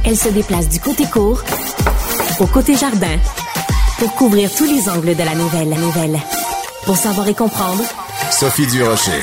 [0.05, 1.43] Elle se déplace du côté court
[2.41, 3.19] au côté jardin
[3.99, 5.69] pour couvrir tous les angles de la nouvelle.
[5.69, 6.42] La nouvelle.
[6.85, 7.85] Pour savoir et comprendre,
[8.31, 9.23] Sophie Durocher.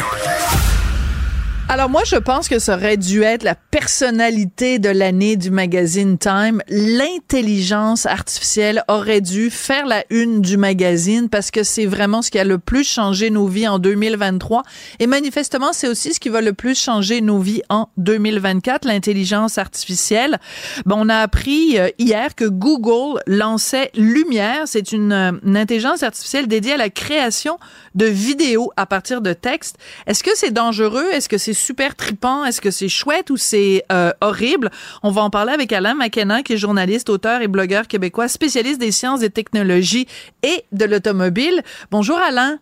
[1.72, 6.18] Alors moi, je pense que ça aurait dû être la personnalité de l'année du magazine
[6.18, 6.64] Time.
[6.68, 12.40] L'intelligence artificielle aurait dû faire la une du magazine parce que c'est vraiment ce qui
[12.40, 14.64] a le plus changé nos vies en 2023.
[14.98, 19.60] Et manifestement, c'est aussi ce qui va le plus changer nos vies en 2024, l'intelligence
[19.60, 20.40] artificielle.
[20.88, 24.64] Bon, on a appris euh, hier que Google lançait Lumière.
[24.66, 27.60] C'est une, euh, une intelligence artificielle dédiée à la création
[27.94, 29.78] de vidéos à partir de textes.
[30.08, 31.06] Est-ce que c'est dangereux?
[31.14, 32.46] Est-ce que c'est super tripant?
[32.46, 34.72] Est-ce que c'est chouette ou c'est euh, horrible?
[35.04, 38.80] On va en parler avec Alain McKenna, qui est journaliste, auteur et blogueur québécois, spécialiste
[38.80, 40.08] des sciences et technologies
[40.44, 41.62] et de l'automobile.
[41.92, 42.60] Bonjour Alain.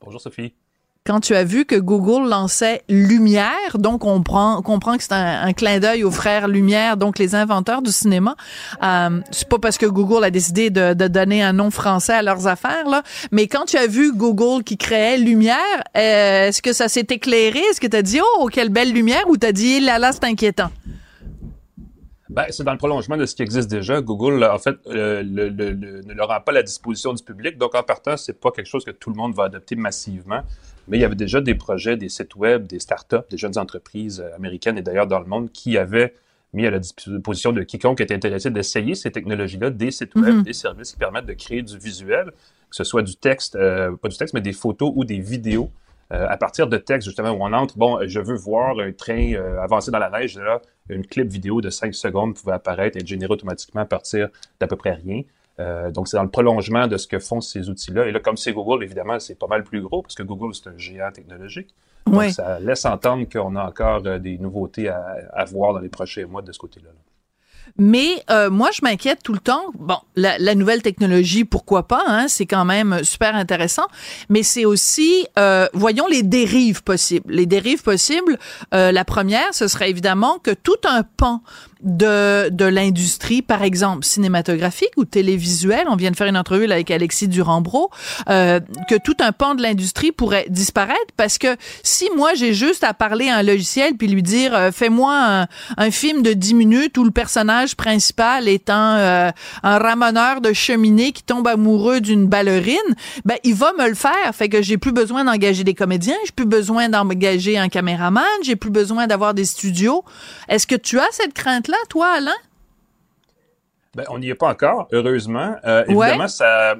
[0.00, 0.54] Bonjour Sophie
[1.04, 5.52] quand tu as vu que Google lançait Lumière, donc on prend, comprend que c'est un,
[5.52, 8.36] clin d'œil aux frères Lumière, donc les inventeurs du cinéma.
[8.82, 12.46] Euh, c'est pas parce que Google a décidé de, donner un nom français à leurs
[12.46, 15.56] affaires là, mais quand tu as vu Google qui créait Lumière,
[15.96, 17.58] euh, est-ce que ça s'est éclairé?
[17.58, 20.24] Est-ce que tu as dit oh quelle belle lumière ou t'as dit là là c'est
[20.24, 20.70] inquiétant?
[22.30, 24.00] Ben, c'est dans le prolongement de ce qui existe déjà.
[24.00, 27.58] Google, en fait, euh, le, ne le rend pas à la disposition du public.
[27.58, 30.40] Donc, en partant, c'est pas quelque chose que tout le monde va adopter massivement.
[30.88, 34.20] Mais il y avait déjà des projets, des sites web, des startups, des jeunes entreprises
[34.20, 36.14] euh, américaines et d'ailleurs dans le monde qui avaient
[36.52, 40.42] mis à la disposition de quiconque était intéressé d'essayer ces technologies-là, des sites web, mhm.
[40.42, 44.08] des services qui permettent de créer du visuel, que ce soit du texte, euh, pas
[44.08, 45.70] du texte, mais des photos ou des vidéos
[46.12, 49.32] euh, à partir de texte, justement, où on entre, bon, je veux voir un train
[49.62, 50.60] avancer dans la neige, là,
[50.90, 54.28] une clip vidéo de 5 secondes pouvait apparaître et être générée automatiquement à partir
[54.60, 55.22] d'à peu près rien.
[55.60, 58.06] Euh, donc, c'est dans le prolongement de ce que font ces outils-là.
[58.06, 60.68] Et là, comme c'est Google, évidemment, c'est pas mal plus gros parce que Google, c'est
[60.68, 61.74] un géant technologique.
[62.06, 65.88] Donc, ça laisse entendre qu'on a encore euh, des nouveautés à, à, voir dans les
[65.88, 66.88] prochains mois de ce côté-là.
[66.88, 67.12] là
[67.78, 69.64] mais euh, moi, je m'inquiète tout le temps.
[69.78, 73.86] Bon, la, la nouvelle technologie, pourquoi pas hein, C'est quand même super intéressant.
[74.28, 77.32] Mais c'est aussi, euh, voyons les dérives possibles.
[77.32, 78.38] Les dérives possibles.
[78.74, 81.42] Euh, la première, ce serait évidemment que tout un pan
[81.82, 85.86] de, de l'industrie, par exemple cinématographique ou télévisuelle.
[85.88, 87.90] On vient de faire une entrevue avec Alexis Durambro,
[88.28, 92.84] euh, que tout un pan de l'industrie pourrait disparaître parce que si moi j'ai juste
[92.84, 96.54] à parler à un logiciel puis lui dire euh, fais-moi un, un, film de 10
[96.54, 99.30] minutes où le personnage principal est un, euh,
[99.62, 102.76] un ramoneur de cheminée qui tombe amoureux d'une ballerine,
[103.24, 104.12] ben il va me le faire.
[104.32, 108.56] Fait que j'ai plus besoin d'engager des comédiens, j'ai plus besoin d'engager un caméraman, j'ai
[108.56, 110.04] plus besoin d'avoir des studios.
[110.48, 112.32] Est-ce que tu as cette crainte là, toi, Alain?
[113.94, 115.54] Ben, on n'y est pas encore, heureusement.
[115.66, 116.76] Euh, évidemment, ça,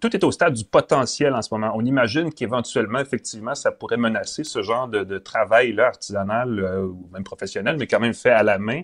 [0.00, 1.70] tout est au stade du potentiel en ce moment.
[1.76, 7.08] On imagine qu'éventuellement, effectivement, ça pourrait menacer ce genre de, travail là, artisanal euh, ou
[7.12, 8.80] même professionnel, mais quand même fait à la main.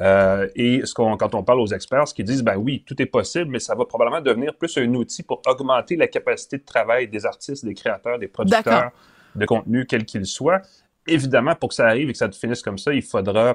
[0.00, 3.06] Euh, et ce quand on parle aux experts, ce qu'ils disent, ben oui, tout est
[3.06, 7.06] possible, mais ça va probablement devenir plus un outil pour augmenter la capacité de travail
[7.06, 8.90] des artistes, des créateurs, des producteurs
[9.36, 10.60] de contenu, quels qu'ils soient.
[11.06, 13.54] Évidemment, pour que ça arrive et que ça finisse comme ça, il faudra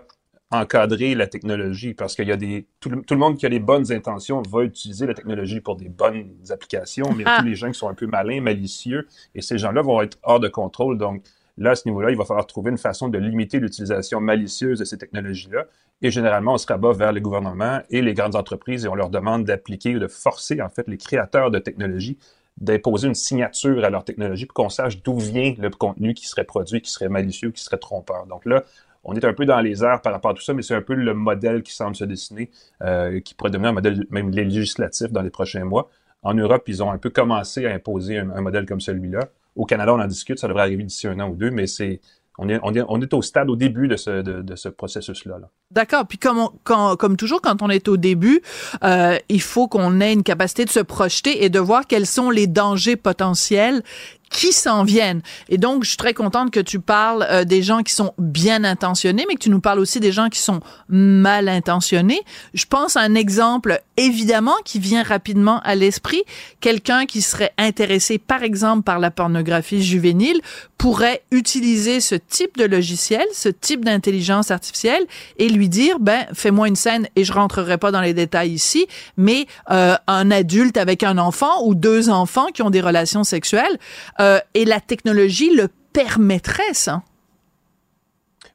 [0.52, 3.92] encadrer la technologie parce qu'il y a des tout le, monde qui a les bonnes
[3.92, 7.38] intentions va utiliser la technologie pour des bonnes applications, mais ah.
[7.40, 10.40] tous les gens qui sont un peu malins, malicieux, et ces gens-là vont être hors
[10.40, 10.98] de contrôle.
[10.98, 11.24] Donc
[11.58, 14.86] là, à ce niveau-là, il va falloir trouver une façon de limiter l'utilisation malicieuse de
[14.86, 15.66] ces technologies-là.
[16.02, 19.10] Et généralement, on se rabat vers les gouvernements et les grandes entreprises et on leur
[19.10, 22.18] demande d'appliquer ou de forcer en fait les créateurs de technologies
[22.58, 26.44] d'imposer une signature à leur technologie pour qu'on sache d'où vient le contenu qui serait
[26.44, 28.26] produit, qui serait malicieux, qui serait trompeur.
[28.28, 28.64] Donc là,
[29.04, 30.82] on est un peu dans les airs par rapport à tout ça, mais c'est un
[30.82, 32.52] peu le modèle qui semble se dessiner,
[32.84, 35.90] euh, qui pourrait devenir un modèle même législatif dans les prochains mois.
[36.24, 39.30] En Europe, ils ont un peu commencé à imposer un, modèle comme celui-là.
[39.56, 42.00] Au Canada, on en discute, ça devrait arriver d'ici un an ou deux, mais c'est
[42.38, 45.38] on est, on, est, on est, au stade, au début de ce, de, ce processus-là.
[45.40, 46.08] -là, D'accord.
[46.08, 48.42] Puis comme, quand, comme toujours, quand on est au début,
[48.84, 52.30] euh, il faut qu'on ait une capacité de se projeter et de voir quels sont
[52.30, 53.84] les dangers potentiels
[54.32, 55.22] qui s'en viennent.
[55.50, 58.64] Et donc, je suis très contente que tu parles euh, des gens qui sont bien
[58.64, 62.22] intentionnés, mais que tu nous parles aussi des gens qui sont mal intentionnés.
[62.54, 66.24] Je pense à un exemple, évidemment, qui vient rapidement à l'esprit.
[66.62, 70.42] Quelqu'un qui serait intéressé, par exemple, par la pornographie juvénile
[70.78, 75.06] pourrait utiliser ce type de logiciel, ce type d'intelligence artificielle
[75.38, 78.88] et lui dire, ben, fais-moi une scène et je rentrerai pas dans les détails ici,
[79.16, 83.78] mais euh, un adulte avec un enfant ou deux enfants qui ont des relations sexuelles,
[84.22, 87.02] euh, et la technologie le permettrait, ça?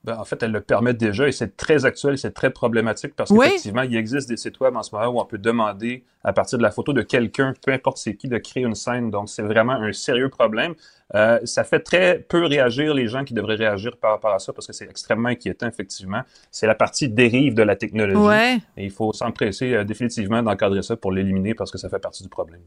[0.07, 3.29] Ben, en fait, elle le permet déjà et c'est très actuel, c'est très problématique parce
[3.33, 6.59] qu'effectivement, il existe des sites web en ce moment où on peut demander à partir
[6.59, 9.11] de la photo de quelqu'un, peu importe c'est qui, de créer une scène.
[9.11, 10.75] Donc, c'est vraiment un sérieux problème.
[11.17, 14.53] Euh, ça fait très peu réagir les gens qui devraient réagir par rapport à ça
[14.53, 16.23] parce que c'est extrêmement inquiétant, effectivement.
[16.53, 18.63] C'est la partie dérive de la technologie.
[18.77, 22.23] Et il faut s'empresser euh, définitivement d'encadrer ça pour l'éliminer parce que ça fait partie
[22.23, 22.61] du problème.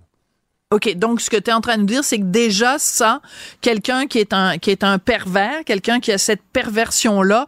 [0.71, 3.23] OK, donc ce que tu es en train de nous dire, c'est que déjà ça,
[3.59, 7.47] quelqu'un qui est un qui est un pervers, quelqu'un qui a cette perversion là,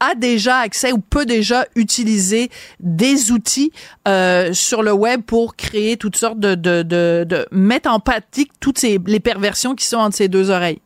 [0.00, 2.48] a déjà accès ou peut déjà utiliser
[2.80, 3.72] des outils
[4.08, 8.52] euh, sur le web pour créer toutes sortes de de, de, de mettre en pratique
[8.58, 10.80] toutes ces les perversions qui sont entre ses deux oreilles.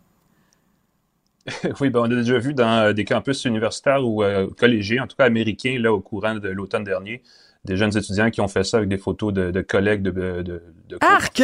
[1.81, 5.07] oui, ben on a déjà vu dans euh, des campus universitaires ou euh, collégiens, en
[5.07, 7.23] tout cas américains, là au courant de l'automne dernier,
[7.67, 10.99] des jeunes étudiants qui ont fait ça avec des photos de, collègues de, de, de
[11.01, 11.43] Arc!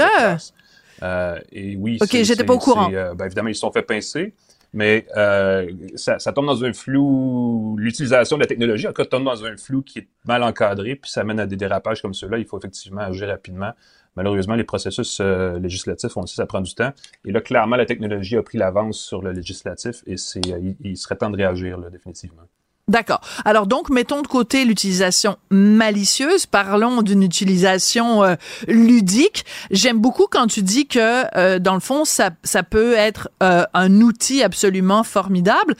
[1.02, 2.90] Euh, et oui, ok, j'étais pas au courant.
[2.92, 4.34] Euh, ben, évidemment, ils se sont fait pincer,
[4.72, 7.76] mais euh, ça, ça, tombe dans un flou.
[7.78, 11.10] L'utilisation de la technologie, en cas, tombe dans un flou qui est mal encadré, puis
[11.10, 12.38] ça mène à des dérapages comme ceux-là.
[12.38, 13.72] Il faut effectivement agir rapidement.
[14.14, 16.92] Malheureusement, les processus euh, législatifs, on sait, ça prend du temps.
[17.24, 20.96] Et là, clairement, la technologie a pris l'avance sur le législatif et c'est, il, il,
[20.96, 22.42] serait temps de réagir, là, définitivement.
[22.88, 23.20] D'accord.
[23.44, 28.34] Alors donc, mettons de côté l'utilisation malicieuse, parlons d'une utilisation euh,
[28.66, 29.44] ludique.
[29.70, 33.64] J'aime beaucoup quand tu dis que, euh, dans le fond, ça, ça peut être euh,
[33.72, 35.76] un outil absolument formidable.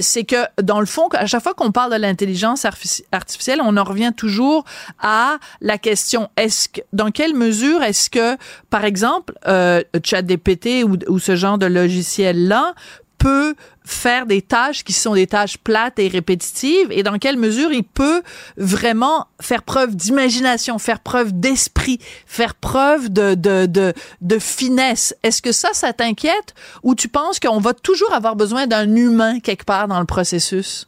[0.00, 2.66] C'est que, dans le fond, à chaque fois qu'on parle de l'intelligence
[3.10, 4.64] artificielle, on en revient toujours
[5.00, 8.36] à la question, est-ce que, dans quelle mesure est-ce que,
[8.68, 9.32] par exemple,
[10.04, 12.74] ChatGPT ou, ou ce genre de logiciel-là
[13.18, 13.54] peut
[13.88, 17.84] faire des tâches qui sont des tâches plates et répétitives et dans quelle mesure il
[17.84, 18.22] peut
[18.58, 23.66] vraiment faire preuve d'imagination, faire preuve d'esprit, faire preuve de, de,
[24.20, 25.16] de, finesse.
[25.22, 29.40] Est-ce que ça, ça t'inquiète ou tu penses qu'on va toujours avoir besoin d'un humain
[29.40, 30.86] quelque part dans le processus?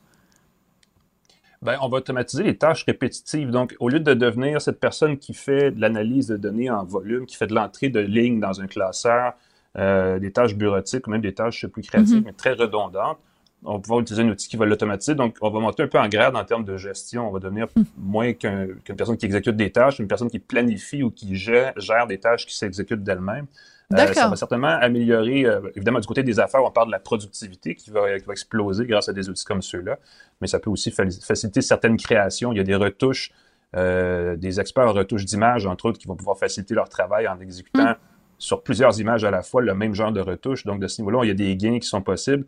[1.63, 3.51] Ben, on va automatiser les tâches répétitives.
[3.51, 7.25] Donc, au lieu de devenir cette personne qui fait de l'analyse de données en volume,
[7.25, 9.35] qui fait de l'entrée de lignes dans un classeur,
[9.79, 12.23] euh, des tâches bureautiques ou même des tâches plus créatives, Mhm.
[12.27, 13.19] mais très redondantes,
[13.63, 15.15] on va pouvoir utiliser un outil qui va l'automatiser.
[15.15, 17.29] Donc, on va monter un peu en grade en termes de gestion.
[17.29, 17.85] On va devenir Mhm.
[17.99, 21.73] moins qu'un- qu'une personne qui exécute des tâches, une personne qui planifie ou qui gère,
[21.77, 23.47] gère des tâches qui s'exécutent d'elles-mêmes.
[23.93, 27.01] Euh, ça va certainement améliorer, euh, évidemment, du côté des affaires, on parle de la
[27.01, 29.99] productivité qui va, qui va exploser grâce à des outils comme ceux-là,
[30.41, 32.53] mais ça peut aussi fa- faciliter certaines créations.
[32.53, 33.33] Il y a des retouches,
[33.77, 37.39] euh, des experts en retouches d'images, entre autres, qui vont pouvoir faciliter leur travail en
[37.41, 37.95] exécutant
[38.41, 40.65] sur plusieurs images à la fois le même genre de retouche.
[40.65, 42.47] Donc, de ce niveau-là, il y a des gains qui sont possibles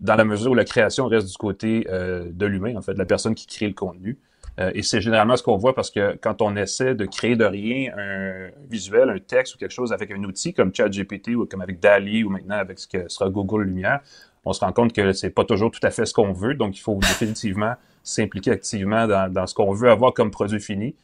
[0.00, 2.98] dans la mesure où la création reste du côté euh, de l'humain, en fait, de
[2.98, 4.18] la personne qui crée le contenu.
[4.58, 7.44] Euh, et c'est généralement ce qu'on voit parce que quand on essaie de créer de
[7.44, 11.62] rien un visuel, un texte ou quelque chose avec un outil comme ChatGPT ou comme
[11.62, 14.00] avec DALI ou maintenant avec ce que sera Google Lumière,
[14.44, 16.54] on se rend compte que c'est pas toujours tout à fait ce qu'on veut.
[16.54, 20.94] Donc, il faut définitivement s'impliquer activement dans, dans ce qu'on veut avoir comme produit fini.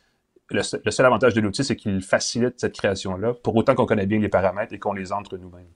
[0.50, 4.06] Le, le seul avantage de l'outil, c'est qu'il facilite cette création-là, pour autant qu'on connaît
[4.06, 5.66] bien les paramètres et qu'on les entre nous-mêmes.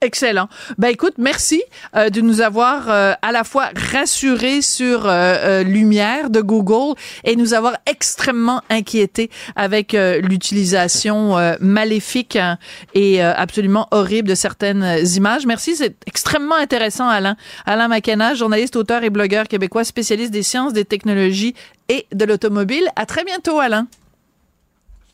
[0.00, 0.48] Excellent.
[0.76, 1.62] Ben écoute, merci
[1.96, 6.94] euh, de nous avoir euh, à la fois rassurés sur euh, euh, Lumière de Google
[7.24, 12.58] et nous avoir extrêmement inquiétés avec euh, l'utilisation euh, maléfique hein,
[12.92, 15.46] et absolument horrible de certaines images.
[15.46, 17.36] Merci, c'est extrêmement intéressant, Alain.
[17.64, 21.54] Alain McKenna, journaliste, auteur et blogueur québécois, spécialiste des sciences, des technologies
[21.88, 22.88] et de l'automobile.
[22.96, 23.86] À très bientôt, Alain.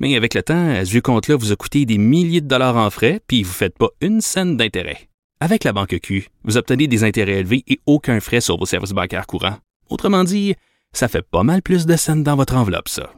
[0.00, 2.88] Mais avec le temps, ce vieux compte-là vous a coûté des milliers de dollars en
[2.90, 5.08] frais, puis vous ne faites pas une scène d'intérêt.
[5.40, 8.92] Avec la Banque Q, vous obtenez des intérêts élevés et aucun frais sur vos services
[8.92, 9.58] bancaires courants.
[9.90, 10.54] Autrement dit,
[10.92, 13.12] ça fait pas mal plus de scènes dans votre enveloppe, ça.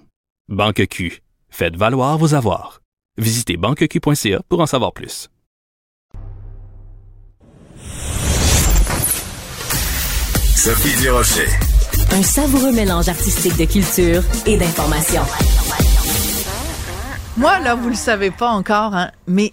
[0.48, 1.22] Banque Q.
[1.50, 2.80] Faites valoir vos avoirs.
[3.16, 5.28] Visitez banqueq.ca pour en savoir plus.
[10.56, 11.48] Sophie Durocher.
[12.12, 15.22] Un savoureux mélange artistique de culture et d'information.
[17.36, 19.52] Moi, là, vous le savez pas encore, hein, mais,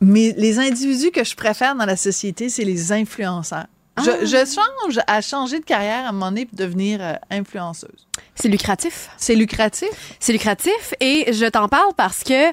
[0.00, 3.66] mais les individus que je préfère dans la société, c'est les influenceurs.
[4.02, 4.24] Je, Ah.
[4.24, 8.06] je change à changer de carrière à un moment donné pour devenir euh, influenceuse.
[8.34, 9.10] C'est lucratif.
[9.16, 9.88] C'est lucratif.
[10.18, 12.50] C'est lucratif et je t'en parle parce que.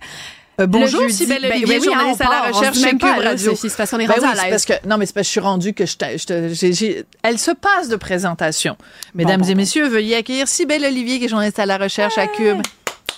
[0.66, 3.56] bonjour, le jeudi- ben- Olivier, ben oui, journaliste à la recherche chez Cube Radio.
[3.56, 4.50] C'est parce qu'on est Ben rendu oui, à l'aise.
[4.50, 7.52] parce que non, mais c'est parce que je suis rendu que je, je elle se
[7.52, 8.76] passe de présentation.
[9.14, 12.28] Mesdames bon, et messieurs, veuillez accueillir Cybèle Olivier qui est journaliste à la recherche à
[12.28, 12.62] Cube.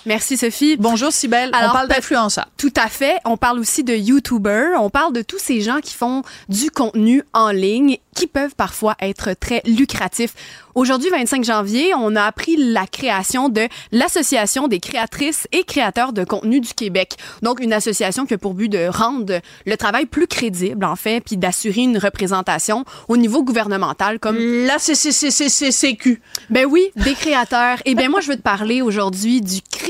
[0.06, 0.76] Merci Sophie.
[0.78, 2.46] Bonjour Cybèle, on parle d'influenceurs.
[2.56, 3.18] Tout à fait.
[3.26, 4.80] On parle aussi de YouTubers.
[4.80, 8.96] On parle de tous ces gens qui font du contenu en ligne qui peuvent parfois
[9.00, 10.34] être très lucratifs.
[10.74, 16.24] Aujourd'hui, 25 janvier, on a appris la création de l'Association des créatrices et créateurs de
[16.24, 17.16] contenu du Québec.
[17.42, 21.22] Donc, une association qui a pour but de rendre le travail plus crédible, en fait,
[21.22, 24.38] puis d'assurer une représentation au niveau gouvernemental comme...
[24.38, 26.20] La CCCCCQ.
[26.50, 27.78] Ben oui, des créateurs.
[27.84, 29.89] Eh bien, moi, je veux te parler aujourd'hui du créateur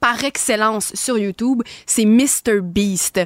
[0.00, 1.62] par excellence sur YouTube.
[1.86, 2.60] C'est Mr.
[2.62, 3.20] Beast.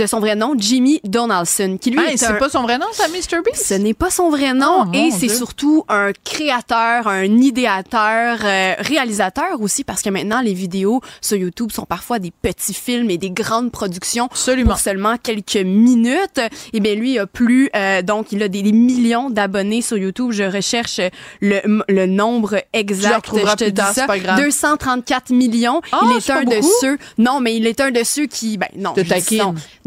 [0.00, 2.32] De son vrai nom, Jimmy Donaldson, qui lui est c'est un...
[2.36, 3.42] pas son vrai nom, ça, Mr.
[3.44, 3.66] Beast?
[3.66, 8.74] Ce n'est pas son vrai nom Oh, et c'est surtout un créateur, un idéateur, euh,
[8.78, 13.18] réalisateur aussi parce que maintenant les vidéos sur YouTube sont parfois des petits films et
[13.18, 14.70] des grandes productions Absolument.
[14.70, 16.40] pour seulement quelques minutes.
[16.72, 20.30] Et bien lui a plus euh, donc il a des, des millions d'abonnés sur YouTube.
[20.32, 20.98] Je recherche
[21.42, 23.16] le, le nombre Tu exact.
[23.16, 24.00] retrouveras je te plus dis tard, ça.
[24.02, 24.42] c'est pas grave.
[24.42, 25.82] 234 millions.
[25.92, 26.96] Ah, il est, c'est un de ceux.
[27.18, 28.94] Non, mais il est un de ceux qui ben non.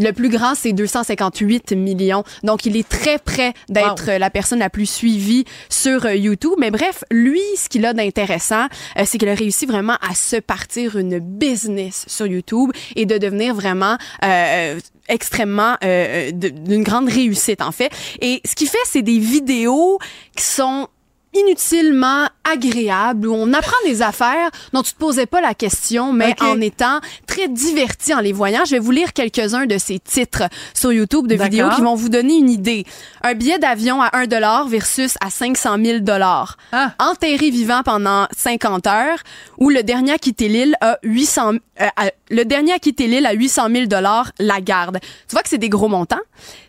[0.04, 2.26] Le plus grand, c'est 258 millions.
[2.44, 6.56] Donc, il est très près d'être la personne la plus suivie sur euh, YouTube.
[6.58, 8.66] Mais bref, lui, ce qu'il a d'intéressant,
[8.98, 13.18] euh, c'est qu'il a réussi vraiment à se partir une business sur YouTube et de
[13.18, 14.78] devenir vraiment euh,
[15.08, 17.90] extrêmement euh, d'une grande réussite, en fait.
[18.20, 20.00] Et ce qu'il fait, c'est des vidéos
[20.36, 20.90] qui sont
[21.34, 26.32] inutilement agréables où on apprend des affaires dont tu te posais pas la question mais
[26.52, 28.66] en étant très divertis en les voyant.
[28.66, 32.10] Je vais vous lire quelques-uns de ces titres sur YouTube de vidéos qui vont vous
[32.10, 32.86] donner une idée.
[33.24, 36.58] Un billet d'avion à 1 dollar versus à 500 000 dollars.
[37.00, 39.20] Enterré vivant pendant 50 heures
[39.58, 43.26] ou le dernier à quitter l'île à 800 euh, à- le dernier à quitter l'île
[43.26, 45.00] à 800 000 dollars la garde.
[45.28, 46.20] Tu vois que c'est des gros montants.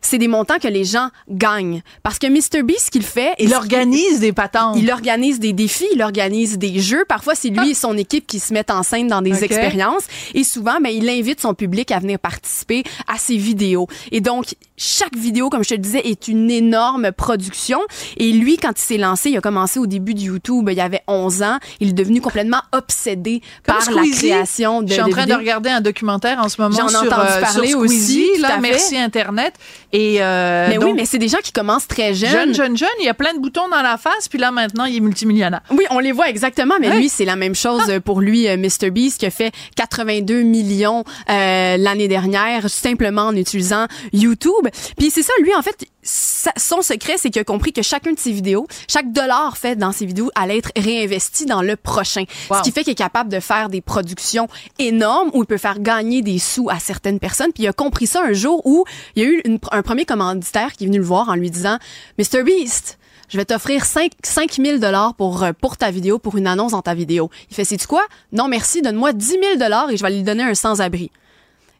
[0.00, 3.54] C'est des montants que les gens gagnent parce que Mr Beast ce qu'il fait Il
[3.54, 4.76] organise des patentes.
[4.78, 7.04] Il organise des défis, il organise des jeux.
[7.08, 10.04] Parfois c'est lui et son équipe qui se mettent en scène dans des expériences
[10.34, 13.86] et souvent ben il invite son public à venir participer à ses vidéos.
[14.12, 17.80] Et donc chaque vidéo comme je te le disais est une énorme production
[18.18, 21.02] et lui quand il s'est lancé, il a commencé au début de YouTube, il avait
[21.08, 25.06] 11 ans, il est devenu complètement obsédé Comme par la création de Je suis en
[25.06, 25.38] de train vidéos.
[25.38, 28.30] de regarder un documentaire en ce moment ai sur, entendu euh, parler sur aussi, Squeezie,
[28.36, 29.54] tout là, merci Internet.
[29.94, 32.28] Et euh, Mais oui, mais c'est des gens qui commencent très jeunes.
[32.30, 34.84] jeune, jeune, jeune, il y a plein de boutons dans la face, puis là maintenant
[34.86, 35.60] il est multimillionnaire.
[35.70, 38.56] Oui, on les voit exactement, mais lui, c'est la même chose euh, pour lui, euh,
[38.56, 38.90] Mr.
[38.90, 44.66] Beast, qui a fait 82 millions euh, l'année dernière, simplement en utilisant YouTube.
[44.98, 48.12] Puis c'est ça, lui, en fait, sa- son secret, c'est qu'il a compris que chacun
[48.12, 52.24] de ses vidéos, chaque dollar fait dans ses vidéos allait être réinvesti dans le prochain.
[52.50, 52.58] Wow.
[52.58, 54.48] Ce qui fait qu'il est capable de faire des productions
[54.80, 57.52] énormes où il peut faire gagner des sous à certaines personnes.
[57.54, 58.84] Puis il a compris ça un jour où
[59.14, 61.50] il y a eu une- un premier commanditaire qui est venu le voir en lui
[61.50, 61.78] disant,
[62.18, 62.42] Mr.
[62.42, 66.72] Beast, je vais t'offrir 5, 000 dollars pour, euh, pour ta vidéo, pour une annonce
[66.72, 67.30] dans ta vidéo.
[67.50, 68.04] Il fait, sais-tu quoi?
[68.32, 71.10] Non, merci, donne-moi 10 000 dollars et je vais lui donner un sans-abri.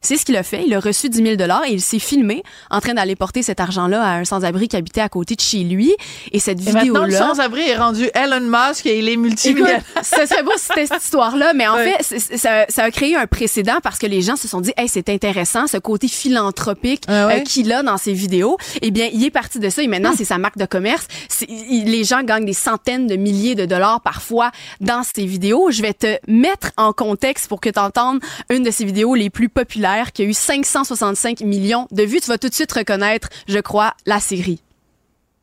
[0.04, 0.62] C'est ce qu'il a fait.
[0.66, 3.58] Il a reçu 10 000 dollars et il s'est filmé en train d'aller porter cet
[3.58, 5.92] argent-là à un sans-abri qui habitait à côté de chez lui.
[6.32, 7.28] Et cette Et maintenant, le vidéo-là.
[7.34, 9.82] sans-abri est rendu Elon Musk et il est multimillionnaire.
[10.02, 12.02] ce serait beau si c'était cette histoire-là, mais en fait,
[12.36, 15.08] ça, ça a créé un précédent parce que les gens se sont dit, hey, c'est
[15.08, 17.40] intéressant, ce côté philanthropique Ah ouais?
[17.40, 18.58] euh, qu'il a dans ses vidéos.
[18.82, 21.06] Eh bien, il est parti de ça et maintenant, c'est sa marque de commerce.
[21.48, 24.50] Il- les gens gagnent des centaines de milliers de dollars parfois
[24.80, 25.70] dans ses vidéos.
[25.70, 29.30] Je vais te mettre en contexte pour que tu entendes une de ses vidéos les
[29.30, 32.20] plus populaires qui a eu 565 millions de vues.
[32.20, 34.60] Tu vas tout de suite reconnaître, je crois, la série.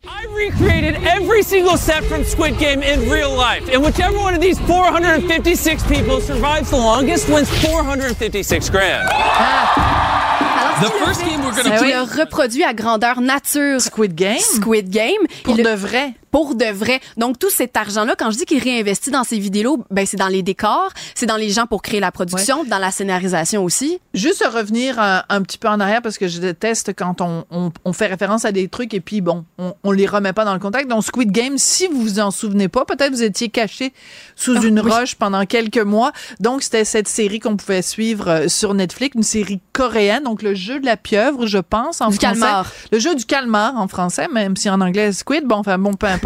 [0.03, 3.63] I recreated every single set from Squid Game in real life.
[3.71, 9.07] And whichever one of these 456 people survives the longest wins 456 grand.
[9.07, 11.93] Alors, The first game we're gonna qu'il play.
[11.93, 14.39] a reproduit à grandeur nature Squid Game?
[14.39, 15.21] Squid Game.
[15.43, 16.13] Pour Il de a- vrai.
[16.31, 16.99] Pour de vrai.
[17.17, 20.27] Donc, tout cet argent-là, quand je dis qu'il réinvestit dans ses vidéos, ben, c'est dans
[20.29, 23.99] les décors, c'est dans les gens pour créer la production, dans la scénarisation aussi.
[24.13, 27.71] Juste revenir un, un petit peu en arrière parce que je déteste quand on, on,
[27.85, 30.53] on fait référence à des trucs et puis bon, on, on les remet pas dans
[30.53, 30.89] le contexte.
[30.89, 33.93] Donc Squid Game, si vous vous en souvenez pas, peut-être vous étiez caché
[34.35, 34.89] sous Ah, une oui.
[34.91, 36.11] roche pendant quelques mois.
[36.39, 40.53] Donc c'était cette série qu'on pouvait suivre euh, sur Netflix, une série coréenne, donc le
[40.55, 42.39] jeu de la pieuvre, je pense en Du français.
[42.39, 42.71] calmar.
[42.91, 46.07] Le jeu du calmar en français, même si en anglais Squid, bon enfin bon peu
[46.07, 46.20] importe.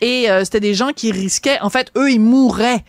[0.00, 2.84] Et euh, c'était des gens qui risquaient, en fait, eux ils mouraient.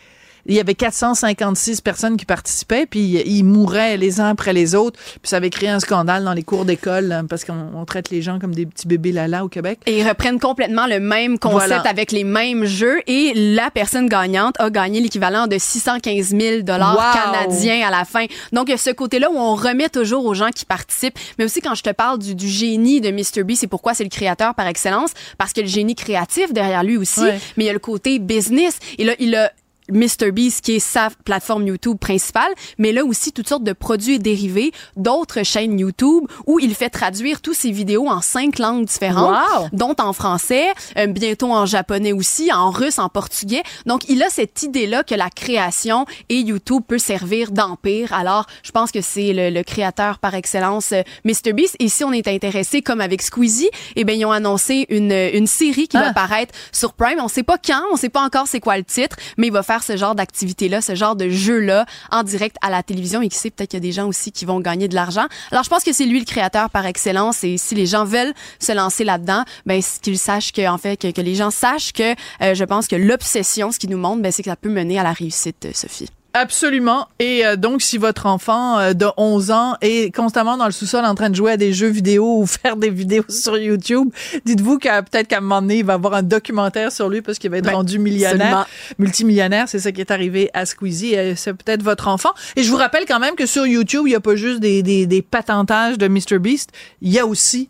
[0.46, 4.98] Il y avait 456 personnes qui participaient, puis ils mouraient les uns après les autres.
[5.00, 8.10] Puis ça avait créé un scandale dans les cours d'école là, parce qu'on on traite
[8.10, 9.78] les gens comme des petits bébés lala au Québec.
[9.86, 11.80] Et ils reprennent complètement le même concept Voilà.
[11.88, 16.96] avec les mêmes jeux et la personne gagnante a gagné l'équivalent de 615 000 dollars
[16.96, 17.22] Wow.
[17.32, 18.26] canadiens à la fin.
[18.52, 21.18] Donc, il y a ce côté-là où on remet toujours aux gens qui participent.
[21.38, 23.44] Mais aussi, quand je te parle du, du génie de Mr.
[23.44, 26.52] B, c'est pourquoi c'est le créateur par excellence, parce qu'il y a le génie créatif
[26.52, 27.38] derrière lui aussi, Ouais.
[27.56, 28.78] mais il y a le côté business.
[28.98, 29.50] Et là, il a
[29.90, 34.18] MrBeast qui est sa plateforme YouTube principale, mais là aussi toutes sortes de produits et
[34.18, 39.32] dérivés d'autres chaînes YouTube où il fait traduire tous ses vidéos en cinq langues différentes,
[39.32, 39.68] Wow!
[39.72, 40.68] dont en français,
[40.98, 43.62] euh, bientôt en japonais aussi, en russe, en portugais.
[43.86, 48.12] Donc il a cette idée-là que la création et YouTube peut servir d'empire.
[48.12, 51.76] Alors je pense que c'est le, le créateur par excellence, euh, MrBeast.
[51.78, 55.46] Et si on est intéressé, comme avec Squeezie, eh ben ils ont annoncé une, une
[55.46, 56.04] série qui Ah.
[56.04, 57.18] va paraître sur Prime.
[57.20, 59.62] On sait pas quand, on sait pas encore c'est quoi le titre, mais il va
[59.62, 63.38] faire ce genre d'activité-là, ce genre de jeu-là en direct à la télévision et qui
[63.38, 65.26] sait peut-être qu'il y a des gens aussi qui vont gagner de l'argent.
[65.50, 68.34] Alors je pense que c'est lui le créateur par excellence et si les gens veulent
[68.58, 72.12] se lancer là-dedans, ben qu'ils sachent que en fait que, que les gens sachent que
[72.42, 74.98] euh, je pense que l'obsession, ce qui nous montre, ben c'est que ça peut mener
[74.98, 76.08] à la réussite, euh, Sophie.
[76.34, 77.08] Absolument.
[77.18, 81.04] Et euh, donc, si votre enfant euh, de 11 ans est constamment dans le sous-sol
[81.04, 84.08] en train de jouer à des jeux vidéo ou faire des vidéos sur YouTube,
[84.44, 87.38] dites-vous qu'à peut-être qu'à un moment donné, il va avoir un documentaire sur lui parce
[87.38, 88.64] qu'il va être Ben, rendu millionnaire, absolument.
[88.98, 89.68] multimillionnaire.
[89.68, 91.16] C'est ça qui est arrivé à Squeezie.
[91.18, 92.30] Euh, C'est peut-être votre enfant.
[92.56, 94.82] Et je vous rappelle quand même que sur YouTube, il n'y a pas juste des,
[94.82, 96.70] des, des patentages de MrBeast.
[97.02, 97.68] Il y a aussi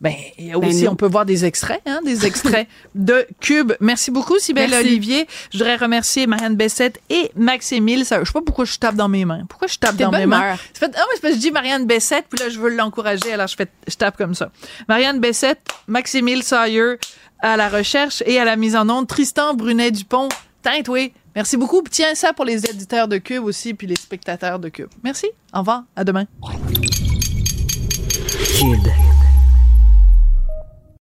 [0.00, 3.26] ben, il y a Ben, aussi, on peut voir des extraits, hein, des extraits de
[3.40, 3.72] Cube.
[3.80, 4.72] Merci beaucoup, Sybelle.
[4.74, 5.26] Olivier.
[5.52, 8.04] Je voudrais remercier Marianne Bessette et Max-Émile.
[8.06, 9.44] Ça- Je sais pas pourquoi je tape dans mes mains.
[9.48, 10.56] Pourquoi je tape dans mes mains?
[10.56, 13.32] fait- ah, mais c'est parce que je dis Marianne Bessette, puis là, je veux l'encourager,
[13.32, 14.50] alors je, fais, je tape comme ça.
[14.88, 16.94] Marianne Bessette, Max-Émile Sawyer
[17.40, 20.28] à la recherche et à la mise en onde, Tristan Brunet-Dupont
[20.62, 21.12] Teinte, oui.
[21.36, 21.82] Merci beaucoup.
[21.82, 24.88] Puis Tiens ça pour les éditeurs de Cube aussi, puis les spectateurs de Cube.
[25.02, 25.26] Merci.
[25.54, 25.84] Au revoir.
[25.96, 26.24] À demain.
[28.58, 28.88] Cube.